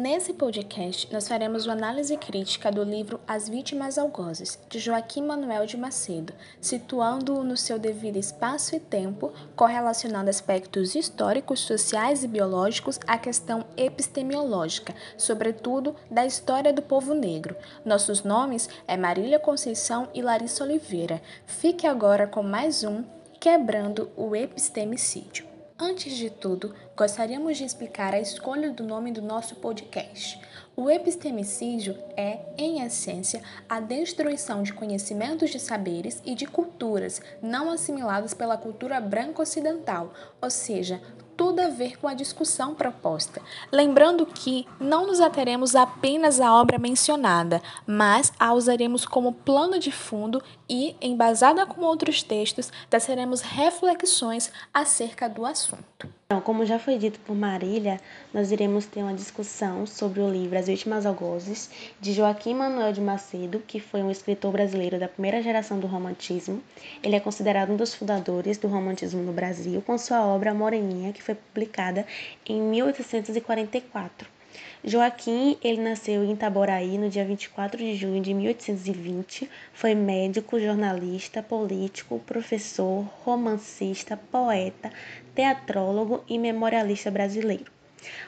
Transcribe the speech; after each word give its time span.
Nesse 0.00 0.32
podcast, 0.32 1.12
nós 1.12 1.28
faremos 1.28 1.66
uma 1.66 1.74
análise 1.74 2.16
crítica 2.16 2.72
do 2.72 2.82
livro 2.82 3.20
As 3.28 3.50
Vítimas 3.50 3.98
Algozes, 3.98 4.58
de 4.66 4.78
Joaquim 4.78 5.22
Manuel 5.22 5.66
de 5.66 5.76
Macedo, 5.76 6.32
situando-o 6.58 7.44
no 7.44 7.54
seu 7.54 7.78
devido 7.78 8.16
espaço 8.16 8.74
e 8.74 8.80
tempo, 8.80 9.30
correlacionando 9.54 10.30
aspectos 10.30 10.94
históricos, 10.94 11.60
sociais 11.60 12.24
e 12.24 12.28
biológicos 12.28 12.98
à 13.06 13.18
questão 13.18 13.66
epistemológica, 13.76 14.94
sobretudo 15.18 15.94
da 16.10 16.24
história 16.24 16.72
do 16.72 16.80
povo 16.80 17.12
negro. 17.12 17.54
Nossos 17.84 18.22
nomes 18.22 18.70
é 18.88 18.96
Marília 18.96 19.38
Conceição 19.38 20.08
e 20.14 20.22
Larissa 20.22 20.64
Oliveira. 20.64 21.20
Fique 21.44 21.86
agora 21.86 22.26
com 22.26 22.42
mais 22.42 22.84
um 22.84 23.04
Quebrando 23.38 24.10
o 24.16 24.34
Epistemicídio. 24.34 25.49
Antes 25.82 26.14
de 26.14 26.28
tudo, 26.28 26.74
gostaríamos 26.94 27.56
de 27.56 27.64
explicar 27.64 28.12
a 28.12 28.20
escolha 28.20 28.70
do 28.70 28.84
nome 28.84 29.12
do 29.12 29.22
nosso 29.22 29.54
podcast. 29.56 30.38
O 30.76 30.90
epistemicídio 30.90 31.96
é, 32.18 32.40
em 32.58 32.82
essência, 32.82 33.42
a 33.66 33.80
destruição 33.80 34.62
de 34.62 34.74
conhecimentos 34.74 35.48
de 35.48 35.58
saberes 35.58 36.20
e 36.22 36.34
de 36.34 36.44
culturas 36.44 37.22
não 37.40 37.70
assimilados 37.70 38.34
pela 38.34 38.58
cultura 38.58 39.00
branco-ocidental, 39.00 40.12
ou 40.42 40.50
seja, 40.50 41.00
tudo 41.40 41.60
a 41.60 41.68
ver 41.68 41.98
com 41.98 42.06
a 42.06 42.12
discussão 42.12 42.74
proposta. 42.74 43.40
Lembrando 43.72 44.26
que 44.26 44.66
não 44.78 45.06
nos 45.06 45.22
ateremos 45.22 45.74
apenas 45.74 46.38
à 46.38 46.54
obra 46.54 46.78
mencionada, 46.78 47.62
mas 47.86 48.30
a 48.38 48.52
usaremos 48.52 49.06
como 49.06 49.32
plano 49.32 49.78
de 49.78 49.90
fundo 49.90 50.42
e, 50.70 50.94
embasada 51.02 51.66
com 51.66 51.80
outros 51.80 52.22
textos, 52.22 52.72
teceremos 52.88 53.40
reflexões 53.40 54.52
acerca 54.72 55.28
do 55.28 55.44
assunto. 55.44 56.08
Então, 56.26 56.40
como 56.40 56.64
já 56.64 56.78
foi 56.78 56.96
dito 56.96 57.18
por 57.18 57.34
Marília, 57.34 58.00
nós 58.32 58.52
iremos 58.52 58.86
ter 58.86 59.02
uma 59.02 59.12
discussão 59.12 59.84
sobre 59.84 60.20
o 60.20 60.30
livro 60.30 60.56
As 60.56 60.68
Vítimas 60.68 61.04
Algozes, 61.04 61.68
de 62.00 62.12
Joaquim 62.12 62.54
Manuel 62.54 62.92
de 62.92 63.00
Macedo, 63.00 63.58
que 63.66 63.80
foi 63.80 64.00
um 64.00 64.12
escritor 64.12 64.52
brasileiro 64.52 64.96
da 64.96 65.08
primeira 65.08 65.42
geração 65.42 65.80
do 65.80 65.88
romantismo. 65.88 66.62
Ele 67.02 67.16
é 67.16 67.20
considerado 67.20 67.72
um 67.72 67.76
dos 67.76 67.92
fundadores 67.92 68.56
do 68.58 68.68
romantismo 68.68 69.24
no 69.24 69.32
Brasil, 69.32 69.82
com 69.82 69.98
sua 69.98 70.24
obra 70.24 70.54
Moreninha, 70.54 71.12
que 71.12 71.20
foi 71.20 71.34
publicada 71.34 72.06
em 72.46 72.62
1844. 72.62 74.39
Joaquim, 74.82 75.58
ele 75.62 75.82
nasceu 75.82 76.24
em 76.24 76.32
Itaboraí 76.32 76.96
no 76.96 77.10
dia 77.10 77.22
24 77.22 77.76
de 77.76 77.94
junho 77.96 78.22
de 78.22 78.32
1820. 78.32 79.50
Foi 79.74 79.94
médico, 79.94 80.58
jornalista, 80.58 81.42
político, 81.42 82.18
professor, 82.20 83.04
romancista, 83.22 84.16
poeta, 84.16 84.90
teatrólogo 85.34 86.24
e 86.26 86.38
memorialista 86.38 87.10
brasileiro. 87.10 87.70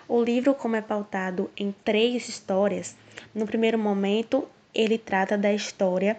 O 0.06 0.22
livro, 0.22 0.54
como 0.54 0.76
é 0.76 0.82
pautado 0.82 1.50
em 1.56 1.74
três 1.84 2.28
histórias, 2.28 2.94
no 3.34 3.46
primeiro 3.46 3.78
momento 3.78 4.46
ele 4.74 4.98
trata 4.98 5.38
da 5.38 5.52
história 5.54 6.18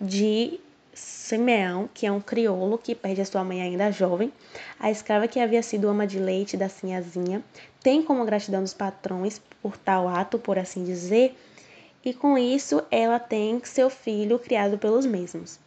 de 0.00 0.58
Simeão, 0.94 1.90
que 1.92 2.06
é 2.06 2.12
um 2.12 2.20
crioulo 2.20 2.78
que 2.78 2.94
perde 2.94 3.20
a 3.20 3.24
sua 3.24 3.44
mãe 3.44 3.60
ainda 3.60 3.90
jovem, 3.90 4.32
a 4.78 4.90
escrava 4.90 5.26
que 5.26 5.40
havia 5.40 5.62
sido 5.62 5.88
ama 5.88 6.06
de 6.06 6.18
leite 6.18 6.56
da 6.56 6.68
sinhazinha, 6.68 7.42
tem 7.84 8.02
como 8.02 8.24
gratidão 8.24 8.62
dos 8.62 8.72
patrões 8.72 9.42
por 9.60 9.76
tal 9.76 10.08
ato, 10.08 10.38
por 10.38 10.58
assim 10.58 10.84
dizer, 10.84 11.38
e 12.02 12.14
com 12.14 12.38
isso 12.38 12.82
ela 12.90 13.18
tem 13.18 13.60
seu 13.62 13.90
filho 13.90 14.38
criado 14.38 14.78
pelos 14.78 15.04
mesmos. 15.04 15.60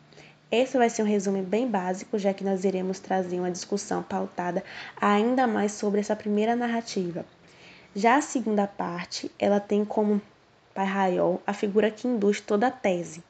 Esse 0.52 0.80
vai 0.80 0.90
ser 0.90 1.04
um 1.04 1.06
resumo 1.06 1.44
bem 1.44 1.68
básico, 1.68 2.18
já 2.18 2.34
que 2.34 2.44
nós 2.44 2.64
iremos 2.64 2.98
trazer 2.98 3.38
uma 3.38 3.52
discussão 3.52 4.02
pautada 4.02 4.64
ainda 5.00 5.46
mais 5.46 5.74
sobre 5.74 6.00
essa 6.00 6.16
primeira 6.16 6.56
narrativa. 6.56 7.24
Já 7.96 8.16
a 8.16 8.22
segunda 8.22 8.66
parte, 8.66 9.32
ela 9.38 9.60
tem 9.60 9.86
como 9.86 10.20
pai 10.74 10.88
Raiol 10.88 11.40
a 11.46 11.54
figura 11.54 11.92
que 11.92 12.08
induz 12.08 12.42
toda 12.42 12.66
a 12.66 12.72
tese. 12.72 13.24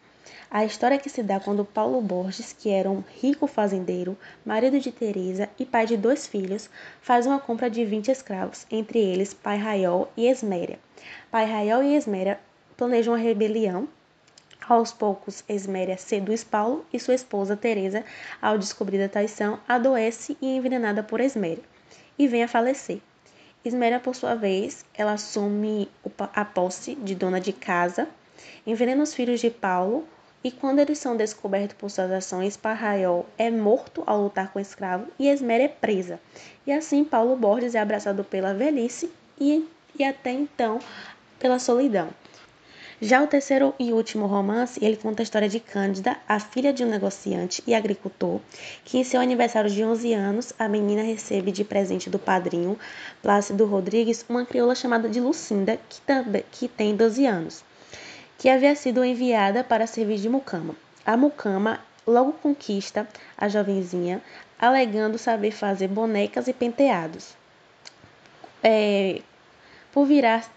A 0.49 0.63
história 0.63 0.97
que 0.97 1.09
se 1.09 1.21
dá 1.21 1.39
quando 1.39 1.65
Paulo 1.65 2.01
Borges, 2.01 2.53
que 2.53 2.69
era 2.69 2.89
um 2.89 3.03
rico 3.21 3.47
fazendeiro, 3.47 4.17
marido 4.45 4.79
de 4.79 4.91
Teresa 4.91 5.49
e 5.59 5.65
pai 5.65 5.85
de 5.85 5.97
dois 5.97 6.25
filhos, 6.25 6.69
faz 7.01 7.25
uma 7.27 7.39
compra 7.39 7.69
de 7.69 7.83
20 7.83 8.09
escravos, 8.09 8.65
entre 8.71 8.97
eles 8.97 9.33
Pai 9.33 9.57
Raiol 9.57 10.09
e 10.15 10.27
Esméria. 10.27 10.79
Pai 11.29 11.45
Raiol 11.45 11.83
e 11.83 11.95
Esméria 11.95 12.39
planejam 12.77 13.13
uma 13.13 13.19
rebelião 13.19 13.87
aos 14.67 14.91
poucos, 14.91 15.43
Esméria 15.47 15.97
seduz 15.97 16.43
Paulo 16.43 16.85
e 16.91 16.99
sua 16.99 17.15
esposa 17.15 17.55
Teresa, 17.55 18.03
ao 18.41 18.57
descobrir 18.57 19.01
a 19.01 19.09
traição, 19.09 19.59
adoece 19.67 20.37
e 20.41 20.47
é 20.47 20.55
envenenada 20.55 21.03
por 21.03 21.19
Esméria 21.19 21.63
e 22.17 22.27
vem 22.27 22.43
a 22.43 22.47
falecer. 22.47 22.99
Esméria, 23.63 23.99
por 23.99 24.15
sua 24.15 24.33
vez, 24.33 24.85
ela 24.93 25.13
assume 25.13 25.89
a 26.33 26.45
posse 26.45 26.95
de 26.95 27.13
dona 27.15 27.39
de 27.39 27.51
casa, 27.51 28.07
envenena 28.65 29.03
os 29.03 29.13
filhos 29.13 29.39
de 29.39 29.49
Paulo 29.49 30.07
e 30.43 30.51
quando 30.51 30.79
eles 30.79 30.99
são 30.99 31.17
descobertos 31.17 31.75
por 31.77 31.89
suas 31.89 32.11
ações, 32.11 32.55
Parraiol 32.55 33.25
é 33.37 33.49
morto 33.49 34.03
ao 34.05 34.21
lutar 34.21 34.51
com 34.51 34.59
o 34.59 34.61
escravo 34.61 35.07
e 35.17 35.27
Esméria 35.27 35.65
é 35.65 35.67
presa. 35.67 36.19
E 36.65 36.71
assim 36.71 37.03
Paulo 37.03 37.35
Borges 37.35 37.75
é 37.75 37.79
abraçado 37.79 38.23
pela 38.23 38.53
velhice 38.53 39.11
e, 39.39 39.67
e 39.97 40.03
até 40.03 40.31
então 40.31 40.79
pela 41.39 41.59
solidão. 41.59 42.09
Já 42.99 43.21
o 43.21 43.27
terceiro 43.27 43.75
e 43.77 43.93
último 43.93 44.25
romance, 44.25 44.83
ele 44.83 44.97
conta 44.97 45.21
a 45.21 45.23
história 45.23 45.47
de 45.47 45.59
Cândida, 45.59 46.17
a 46.27 46.39
filha 46.39 46.73
de 46.73 46.83
um 46.83 46.89
negociante 46.89 47.63
e 47.67 47.75
agricultor, 47.75 48.39
que 48.83 48.97
em 48.97 49.03
seu 49.03 49.21
aniversário 49.21 49.69
de 49.69 49.83
11 49.83 50.13
anos, 50.13 50.53
a 50.57 50.67
menina 50.67 51.03
recebe 51.03 51.51
de 51.51 51.63
presente 51.63 52.09
do 52.09 52.17
padrinho, 52.17 52.75
Plácido 53.21 53.65
Rodrigues, 53.65 54.25
uma 54.27 54.47
crioula 54.47 54.73
chamada 54.73 55.07
de 55.07 55.19
Lucinda, 55.19 55.79
que, 55.87 56.01
que 56.51 56.67
tem 56.67 56.95
12 56.95 57.27
anos, 57.27 57.63
que 58.37 58.49
havia 58.49 58.75
sido 58.75 59.03
enviada 59.03 59.63
para 59.63 59.87
servir 59.87 60.17
de 60.17 60.29
mucama. 60.29 60.75
A 61.05 61.17
mucama 61.17 61.79
logo 62.05 62.33
conquista 62.33 63.07
a 63.37 63.49
jovenzinha, 63.49 64.21
alegando 64.59 65.17
saber 65.17 65.51
fazer 65.51 65.87
bonecas 65.87 66.47
e 66.47 66.53
penteados. 66.53 67.35
É, 68.63 69.21
por 69.91 70.05
virar 70.05 70.49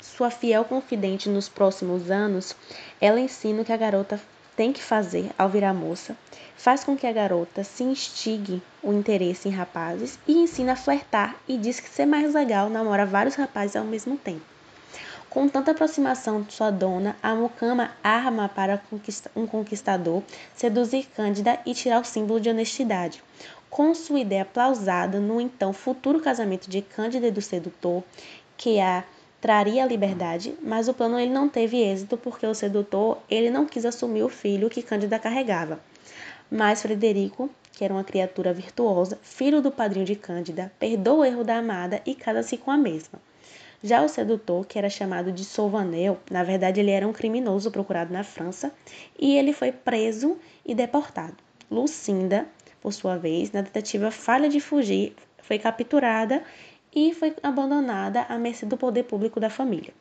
sua 0.00 0.30
fiel 0.30 0.64
confidente 0.64 1.28
nos 1.28 1.48
próximos 1.48 2.10
anos, 2.10 2.54
ela 3.00 3.20
ensina 3.20 3.62
o 3.62 3.64
que 3.64 3.72
a 3.72 3.76
garota 3.76 4.20
tem 4.56 4.72
que 4.72 4.82
fazer 4.82 5.30
ao 5.38 5.48
virar 5.48 5.72
moça, 5.72 6.16
faz 6.56 6.82
com 6.82 6.96
que 6.96 7.06
a 7.06 7.12
garota 7.12 7.62
se 7.62 7.84
instigue 7.84 8.60
o 8.82 8.92
interesse 8.92 9.48
em 9.48 9.52
rapazes 9.52 10.18
e 10.26 10.36
ensina 10.36 10.72
a 10.72 10.76
flertar 10.76 11.36
e 11.46 11.56
diz 11.56 11.78
que 11.78 11.88
ser 11.88 12.06
mais 12.06 12.34
legal 12.34 12.68
namora 12.68 13.06
vários 13.06 13.36
rapazes 13.36 13.76
ao 13.76 13.84
mesmo 13.84 14.16
tempo. 14.16 14.57
Com 15.30 15.46
tanta 15.46 15.72
aproximação 15.72 16.40
de 16.40 16.54
sua 16.54 16.70
dona, 16.70 17.14
a 17.22 17.34
mucama 17.34 17.90
arma 18.02 18.48
para 18.48 18.82
um 19.36 19.46
conquistador 19.46 20.22
seduzir 20.56 21.06
Cândida 21.14 21.60
e 21.66 21.74
tirar 21.74 22.00
o 22.00 22.04
símbolo 22.04 22.40
de 22.40 22.48
honestidade. 22.48 23.22
Com 23.68 23.94
sua 23.94 24.20
ideia 24.20 24.46
plausada 24.46 25.20
no 25.20 25.38
então 25.38 25.74
futuro 25.74 26.18
casamento 26.18 26.70
de 26.70 26.80
Cândida 26.80 27.26
e 27.26 27.30
do 27.30 27.42
sedutor, 27.42 28.02
que 28.56 28.80
a 28.80 29.04
traria 29.38 29.84
a 29.84 29.86
liberdade, 29.86 30.54
mas 30.62 30.88
o 30.88 30.94
plano 30.94 31.20
ele 31.20 31.30
não 31.30 31.46
teve 31.46 31.76
êxito 31.76 32.16
porque 32.16 32.46
o 32.46 32.54
sedutor 32.54 33.18
ele 33.30 33.50
não 33.50 33.66
quis 33.66 33.84
assumir 33.84 34.22
o 34.22 34.30
filho 34.30 34.70
que 34.70 34.82
Cândida 34.82 35.18
carregava. 35.18 35.78
Mas 36.50 36.80
Frederico, 36.80 37.50
que 37.72 37.84
era 37.84 37.92
uma 37.92 38.02
criatura 38.02 38.54
virtuosa, 38.54 39.18
filho 39.22 39.60
do 39.60 39.70
padrinho 39.70 40.06
de 40.06 40.16
Cândida, 40.16 40.72
perdoa 40.78 41.18
o 41.18 41.24
erro 41.26 41.44
da 41.44 41.58
amada 41.58 42.00
e 42.06 42.14
casa-se 42.14 42.56
com 42.56 42.70
a 42.70 42.78
mesma. 42.78 43.27
Já 43.82 44.02
o 44.02 44.08
sedutor, 44.08 44.66
que 44.66 44.78
era 44.78 44.90
chamado 44.90 45.30
de 45.30 45.44
Sauvanel, 45.44 46.18
na 46.30 46.42
verdade 46.42 46.80
ele 46.80 46.90
era 46.90 47.06
um 47.06 47.12
criminoso 47.12 47.70
procurado 47.70 48.12
na 48.12 48.24
França, 48.24 48.72
e 49.18 49.36
ele 49.36 49.52
foi 49.52 49.70
preso 49.70 50.36
e 50.66 50.74
deportado. 50.74 51.36
Lucinda, 51.70 52.46
por 52.80 52.92
sua 52.92 53.16
vez, 53.16 53.52
na 53.52 53.62
tentativa 53.62 54.10
falha 54.10 54.48
de 54.48 54.60
fugir, 54.60 55.14
foi 55.38 55.58
capturada 55.58 56.42
e 56.94 57.14
foi 57.14 57.34
abandonada 57.42 58.22
à 58.22 58.36
mercê 58.36 58.66
do 58.66 58.76
poder 58.76 59.04
público 59.04 59.38
da 59.38 59.48
família. 59.48 59.94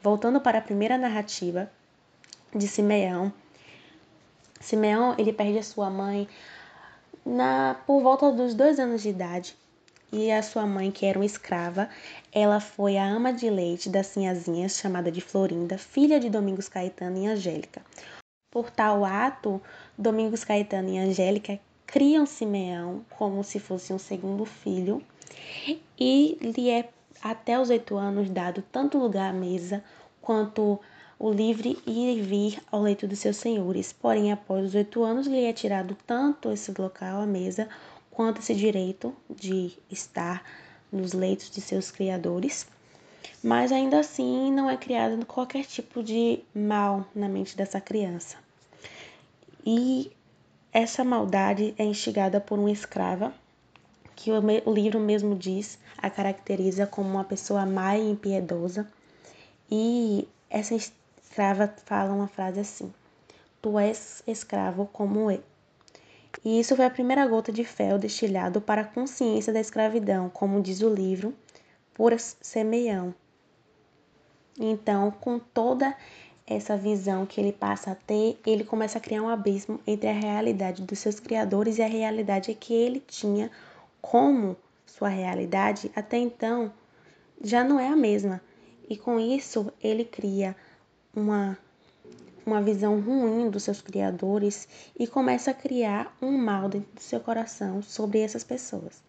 Voltando 0.00 0.40
para 0.40 0.58
a 0.58 0.62
primeira 0.62 0.96
narrativa 0.96 1.70
de 2.54 2.68
Simeão, 2.68 3.32
Simeão 4.60 5.14
ele 5.18 5.32
perde 5.32 5.58
a 5.58 5.62
sua 5.62 5.90
mãe 5.90 6.28
na 7.24 7.74
por 7.86 8.02
volta 8.02 8.30
dos 8.30 8.54
dois 8.54 8.78
anos 8.78 9.02
de 9.02 9.08
idade 9.08 9.56
e 10.12 10.30
a 10.30 10.42
sua 10.42 10.66
mãe, 10.66 10.90
que 10.90 11.06
era 11.06 11.18
uma 11.18 11.24
escrava, 11.24 11.88
ela 12.32 12.60
foi 12.60 12.96
a 12.96 13.04
ama 13.04 13.32
de 13.32 13.50
leite 13.50 13.88
das 13.88 14.08
sinhazinhas, 14.08 14.78
chamada 14.78 15.10
de 15.10 15.20
Florinda, 15.20 15.76
filha 15.76 16.20
de 16.20 16.30
Domingos 16.30 16.68
Caetano 16.68 17.18
e 17.18 17.26
Angélica. 17.26 17.82
Por 18.50 18.70
tal 18.70 19.04
ato, 19.04 19.60
Domingos 19.96 20.44
Caetano 20.44 20.88
e 20.90 20.98
Angélica 20.98 21.58
criam 21.86 22.24
Simeão 22.26 23.04
como 23.10 23.42
se 23.42 23.58
fosse 23.58 23.92
um 23.92 23.98
segundo 23.98 24.44
filho 24.44 25.02
e 25.98 26.38
lhe 26.40 26.70
é 26.70 26.88
até 27.22 27.58
os 27.58 27.68
oito 27.70 27.96
anos 27.96 28.30
dado 28.30 28.62
tanto 28.72 28.98
lugar 28.98 29.30
à 29.30 29.32
mesa 29.32 29.82
quanto 30.20 30.80
o 31.18 31.30
livre 31.30 31.78
ir 31.86 32.16
e 32.16 32.22
vir 32.22 32.62
ao 32.70 32.80
leito 32.80 33.06
dos 33.06 33.18
seus 33.18 33.36
senhores. 33.36 33.92
Porém, 33.92 34.32
após 34.32 34.66
os 34.66 34.74
oito 34.74 35.02
anos, 35.04 35.26
lhe 35.26 35.44
é 35.44 35.52
tirado 35.52 35.96
tanto 36.06 36.50
esse 36.50 36.72
local 36.80 37.20
à 37.20 37.26
mesa 37.26 37.68
quanto 38.10 38.40
esse 38.40 38.54
direito 38.54 39.14
de 39.28 39.72
estar 39.90 40.42
nos 40.92 41.12
leitos 41.12 41.50
de 41.50 41.60
seus 41.60 41.90
criadores. 41.90 42.66
mas 43.42 43.72
ainda 43.72 44.00
assim 44.00 44.52
não 44.52 44.68
é 44.68 44.76
criado 44.76 45.24
qualquer 45.24 45.64
tipo 45.64 46.02
de 46.02 46.40
mal 46.54 47.06
na 47.14 47.28
mente 47.28 47.56
dessa 47.56 47.80
criança. 47.80 48.36
E 49.64 50.12
essa 50.72 51.04
maldade 51.04 51.74
é 51.78 51.84
instigada 51.84 52.40
por 52.40 52.58
uma 52.58 52.70
escrava, 52.70 53.34
que 54.14 54.30
o 54.30 54.72
livro 54.72 55.00
mesmo 55.00 55.34
diz, 55.34 55.78
a 55.96 56.10
caracteriza 56.10 56.86
como 56.86 57.08
uma 57.08 57.24
pessoa 57.24 57.64
má 57.64 57.96
e 57.96 58.10
impiedosa. 58.10 58.86
E 59.70 60.28
essa 60.48 60.74
escrava 60.74 61.72
fala 61.86 62.12
uma 62.12 62.28
frase 62.28 62.60
assim: 62.60 62.92
Tu 63.62 63.78
és 63.78 64.22
escravo 64.26 64.88
como 64.92 65.30
eu. 65.30 65.42
E 66.44 66.60
isso 66.60 66.76
foi 66.76 66.84
a 66.84 66.90
primeira 66.90 67.26
gota 67.26 67.52
de 67.52 67.64
fel 67.64 67.98
destilhado 67.98 68.60
para 68.60 68.82
a 68.82 68.86
consciência 68.86 69.52
da 69.52 69.60
escravidão, 69.60 70.28
como 70.28 70.62
diz 70.62 70.80
o 70.80 70.88
livro, 70.88 71.34
por 71.94 72.18
Semeião, 72.18 73.14
então, 74.60 75.10
com 75.10 75.38
toda 75.38 75.96
essa 76.46 76.76
visão 76.76 77.24
que 77.24 77.40
ele 77.40 77.52
passa 77.52 77.92
a 77.92 77.94
ter, 77.94 78.38
ele 78.46 78.62
começa 78.62 78.98
a 78.98 79.00
criar 79.00 79.22
um 79.22 79.28
abismo 79.28 79.80
entre 79.86 80.08
a 80.08 80.12
realidade 80.12 80.82
dos 80.82 80.98
seus 80.98 81.18
criadores 81.18 81.78
e 81.78 81.82
a 81.82 81.86
realidade 81.86 82.52
que 82.54 82.74
ele 82.74 83.00
tinha 83.00 83.50
como 84.02 84.54
sua 84.84 85.08
realidade 85.08 85.90
até 85.94 86.18
então 86.18 86.70
já 87.42 87.64
não 87.64 87.80
é 87.80 87.88
a 87.88 87.96
mesma. 87.96 88.40
E 88.86 88.98
com 88.98 89.18
isso, 89.18 89.72
ele 89.82 90.04
cria 90.04 90.54
uma 91.14 91.56
uma 92.50 92.62
visão 92.62 93.00
ruim 93.00 93.48
dos 93.48 93.62
seus 93.62 93.80
criadores 93.80 94.68
e 94.98 95.06
começa 95.06 95.52
a 95.52 95.54
criar 95.54 96.16
um 96.20 96.36
mal 96.36 96.68
dentro 96.68 96.92
do 96.94 97.00
seu 97.00 97.20
coração 97.20 97.80
sobre 97.80 98.20
essas 98.20 98.42
pessoas. 98.42 99.02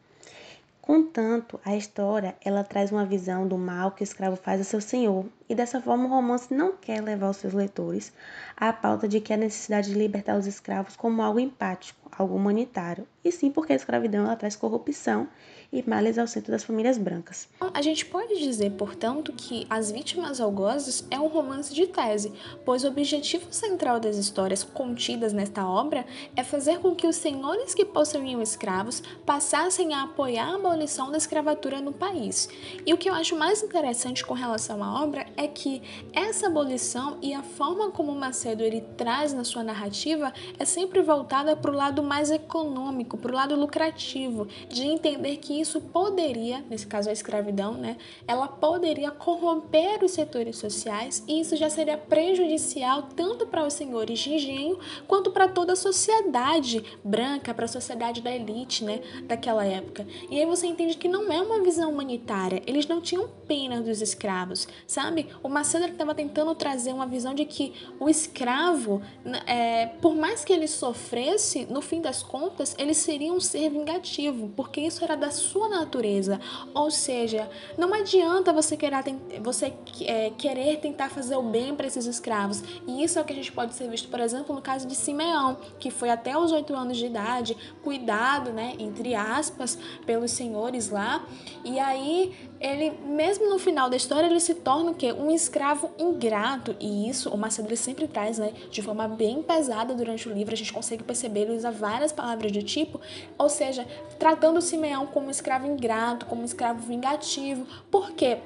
Contanto, 0.81 1.59
a 1.63 1.75
história 1.75 2.35
ela 2.43 2.63
traz 2.63 2.91
uma 2.91 3.05
visão 3.05 3.47
do 3.47 3.57
mal 3.57 3.91
que 3.91 4.01
o 4.01 4.03
escravo 4.03 4.35
faz 4.35 4.59
a 4.59 4.63
seu 4.63 4.81
senhor, 4.81 5.25
e 5.47 5.53
dessa 5.53 5.79
forma 5.79 6.05
o 6.05 6.09
romance 6.09 6.53
não 6.53 6.75
quer 6.75 7.01
levar 7.01 7.29
os 7.29 7.37
seus 7.37 7.53
leitores 7.53 8.11
à 8.57 8.73
pauta 8.73 9.07
de 9.07 9.21
que 9.21 9.31
a 9.31 9.37
necessidade 9.37 9.91
de 9.91 9.97
libertar 9.97 10.37
os 10.37 10.47
escravos 10.47 10.95
como 10.95 11.21
algo 11.21 11.39
empático, 11.39 12.09
algo 12.11 12.35
humanitário, 12.35 13.07
e 13.23 13.31
sim 13.31 13.51
porque 13.51 13.73
a 13.73 13.75
escravidão 13.75 14.25
ela 14.25 14.35
traz 14.35 14.55
corrupção 14.55 15.27
e 15.71 15.81
males 15.87 16.17
ao 16.17 16.27
centro 16.27 16.51
das 16.51 16.63
famílias 16.63 16.97
brancas. 16.97 17.47
A 17.73 17.81
gente 17.81 18.05
pode 18.05 18.37
dizer, 18.39 18.71
portanto, 18.71 19.31
que 19.31 19.65
As 19.69 19.89
Vítimas 19.91 20.41
Algozes 20.41 21.05
é 21.09 21.19
um 21.19 21.27
romance 21.27 21.73
de 21.73 21.87
tese, 21.87 22.33
pois 22.65 22.83
o 22.83 22.87
objetivo 22.87 23.45
central 23.51 23.99
das 23.99 24.17
histórias 24.17 24.63
contidas 24.63 25.31
nesta 25.31 25.65
obra 25.65 26.05
é 26.35 26.43
fazer 26.43 26.79
com 26.79 26.93
que 26.93 27.07
os 27.07 27.15
senhores 27.15 27.73
que 27.73 27.85
possuíam 27.85 28.41
escravos 28.41 29.01
passassem 29.25 29.93
a 29.93 30.03
apoiar 30.03 30.51
a 30.51 30.55
abolição 30.55 31.09
da 31.09 31.17
escravatura 31.17 31.79
no 31.79 31.93
país. 31.93 32.49
E 32.85 32.93
o 32.93 32.97
que 32.97 33.09
eu 33.09 33.13
acho 33.13 33.37
mais 33.37 33.63
interessante 33.63 34.25
com 34.25 34.33
relação 34.33 34.83
à 34.83 35.01
obra 35.01 35.25
é 35.37 35.47
que 35.47 35.81
essa 36.11 36.47
abolição 36.47 37.17
e 37.21 37.33
a 37.33 37.43
forma 37.43 37.91
como 37.91 38.11
Macedo 38.13 38.63
ele 38.63 38.81
traz 38.97 39.33
na 39.33 39.43
sua 39.43 39.63
narrativa 39.63 40.33
é 40.59 40.65
sempre 40.65 41.01
voltada 41.01 41.55
para 41.55 41.71
o 41.71 41.75
lado 41.75 42.03
mais 42.03 42.29
econômico, 42.29 43.10
para 43.17 43.31
o 43.31 43.35
lado 43.35 43.55
lucrativo, 43.55 44.47
de 44.69 44.83
entender 44.83 45.37
que 45.37 45.59
isso 45.59 45.81
poderia, 45.81 46.63
nesse 46.69 46.87
caso 46.87 47.09
a 47.09 47.13
escravidão, 47.13 47.73
né, 47.73 47.97
ela 48.27 48.47
poderia 48.47 49.11
corromper 49.11 50.03
os 50.03 50.11
setores 50.11 50.57
sociais 50.57 51.23
e 51.27 51.39
isso 51.39 51.55
já 51.55 51.69
seria 51.69 51.97
prejudicial 51.97 53.09
tanto 53.15 53.45
para 53.47 53.65
os 53.65 53.73
senhores 53.73 54.19
de 54.19 54.33
engenho 54.33 54.79
quanto 55.07 55.31
para 55.31 55.47
toda 55.47 55.73
a 55.73 55.75
sociedade 55.75 56.83
branca, 57.03 57.53
para 57.53 57.65
a 57.65 57.67
sociedade 57.67 58.21
da 58.21 58.31
elite, 58.31 58.83
né, 58.83 59.01
daquela 59.23 59.65
época. 59.65 60.05
E 60.29 60.39
aí 60.39 60.45
você 60.45 60.67
entende 60.67 60.97
que 60.97 61.07
não 61.07 61.31
é 61.31 61.41
uma 61.41 61.61
visão 61.61 61.91
humanitária, 61.91 62.61
eles 62.65 62.87
não 62.87 63.01
tinham 63.01 63.29
pena 63.47 63.81
dos 63.81 64.01
escravos, 64.01 64.67
sabe? 64.87 65.27
O 65.43 65.49
Macedo 65.49 65.85
estava 65.85 66.15
tentando 66.15 66.53
trazer 66.55 66.93
uma 66.93 67.05
visão 67.05 67.33
de 67.33 67.45
que 67.45 67.73
o 67.99 68.09
escravo, 68.09 69.01
é, 69.45 69.87
por 70.01 70.15
mais 70.15 70.45
que 70.45 70.53
ele 70.53 70.67
sofresse, 70.67 71.65
no 71.65 71.81
fim 71.81 72.01
das 72.01 72.23
contas, 72.23 72.75
ele 72.77 72.93
seria 73.01 73.33
um 73.33 73.39
ser 73.39 73.69
vingativo, 73.69 74.51
porque 74.55 74.81
isso 74.81 75.03
era 75.03 75.15
da 75.15 75.31
sua 75.31 75.67
natureza. 75.67 76.39
Ou 76.73 76.89
seja, 76.89 77.49
não 77.77 77.93
adianta 77.93 78.53
você 78.53 78.77
querer, 78.77 79.03
você, 79.41 79.73
é, 80.01 80.31
querer 80.37 80.77
tentar 80.79 81.09
fazer 81.09 81.35
o 81.35 81.43
bem 81.43 81.75
para 81.75 81.87
esses 81.87 82.05
escravos. 82.05 82.63
E 82.87 83.03
isso 83.03 83.19
é 83.19 83.21
o 83.21 83.25
que 83.25 83.33
a 83.33 83.35
gente 83.35 83.51
pode 83.51 83.73
ser 83.73 83.89
visto, 83.89 84.09
por 84.09 84.19
exemplo, 84.19 84.55
no 84.55 84.61
caso 84.61 84.87
de 84.87 84.95
Simeão, 84.95 85.57
que 85.79 85.89
foi 85.89 86.09
até 86.09 86.37
os 86.37 86.51
oito 86.51 86.75
anos 86.75 86.97
de 86.97 87.05
idade, 87.05 87.57
cuidado, 87.83 88.51
né, 88.51 88.75
entre 88.79 89.15
aspas, 89.15 89.77
pelos 90.05 90.31
senhores 90.31 90.89
lá. 90.89 91.25
E 91.63 91.79
aí, 91.79 92.50
ele, 92.61 92.91
mesmo 93.05 93.49
no 93.49 93.57
final 93.57 93.89
da 93.89 93.97
história, 93.97 94.27
ele 94.27 94.39
se 94.39 94.53
torna 94.53 94.91
o 94.91 94.95
quê? 94.95 95.11
Um 95.11 95.31
escravo 95.31 95.91
ingrato. 95.97 96.75
E 96.79 97.09
isso 97.09 97.29
o 97.29 97.37
Macedo 97.37 97.75
sempre 97.75 98.07
traz, 98.07 98.37
né, 98.37 98.53
de 98.69 98.81
forma 98.81 99.07
bem 99.07 99.41
pesada 99.41 99.95
durante 99.95 100.29
o 100.29 100.33
livro. 100.33 100.53
A 100.53 100.57
gente 100.57 100.71
consegue 100.71 101.03
perceber, 101.03 101.41
ele 101.41 101.55
usa 101.55 101.71
várias 101.71 102.11
palavras 102.11 102.51
do 102.51 102.61
tipo, 102.61 103.01
ou 103.37 103.49
seja, 103.49 103.87
tratando 104.19 104.61
Simeão 104.61 105.07
como 105.07 105.27
um 105.27 105.31
escravo 105.31 105.65
ingrato, 105.65 106.27
como 106.27 106.43
um 106.43 106.45
escravo 106.45 106.79
vingativo. 106.81 107.65
Por 107.89 108.11
quê? 108.11 108.37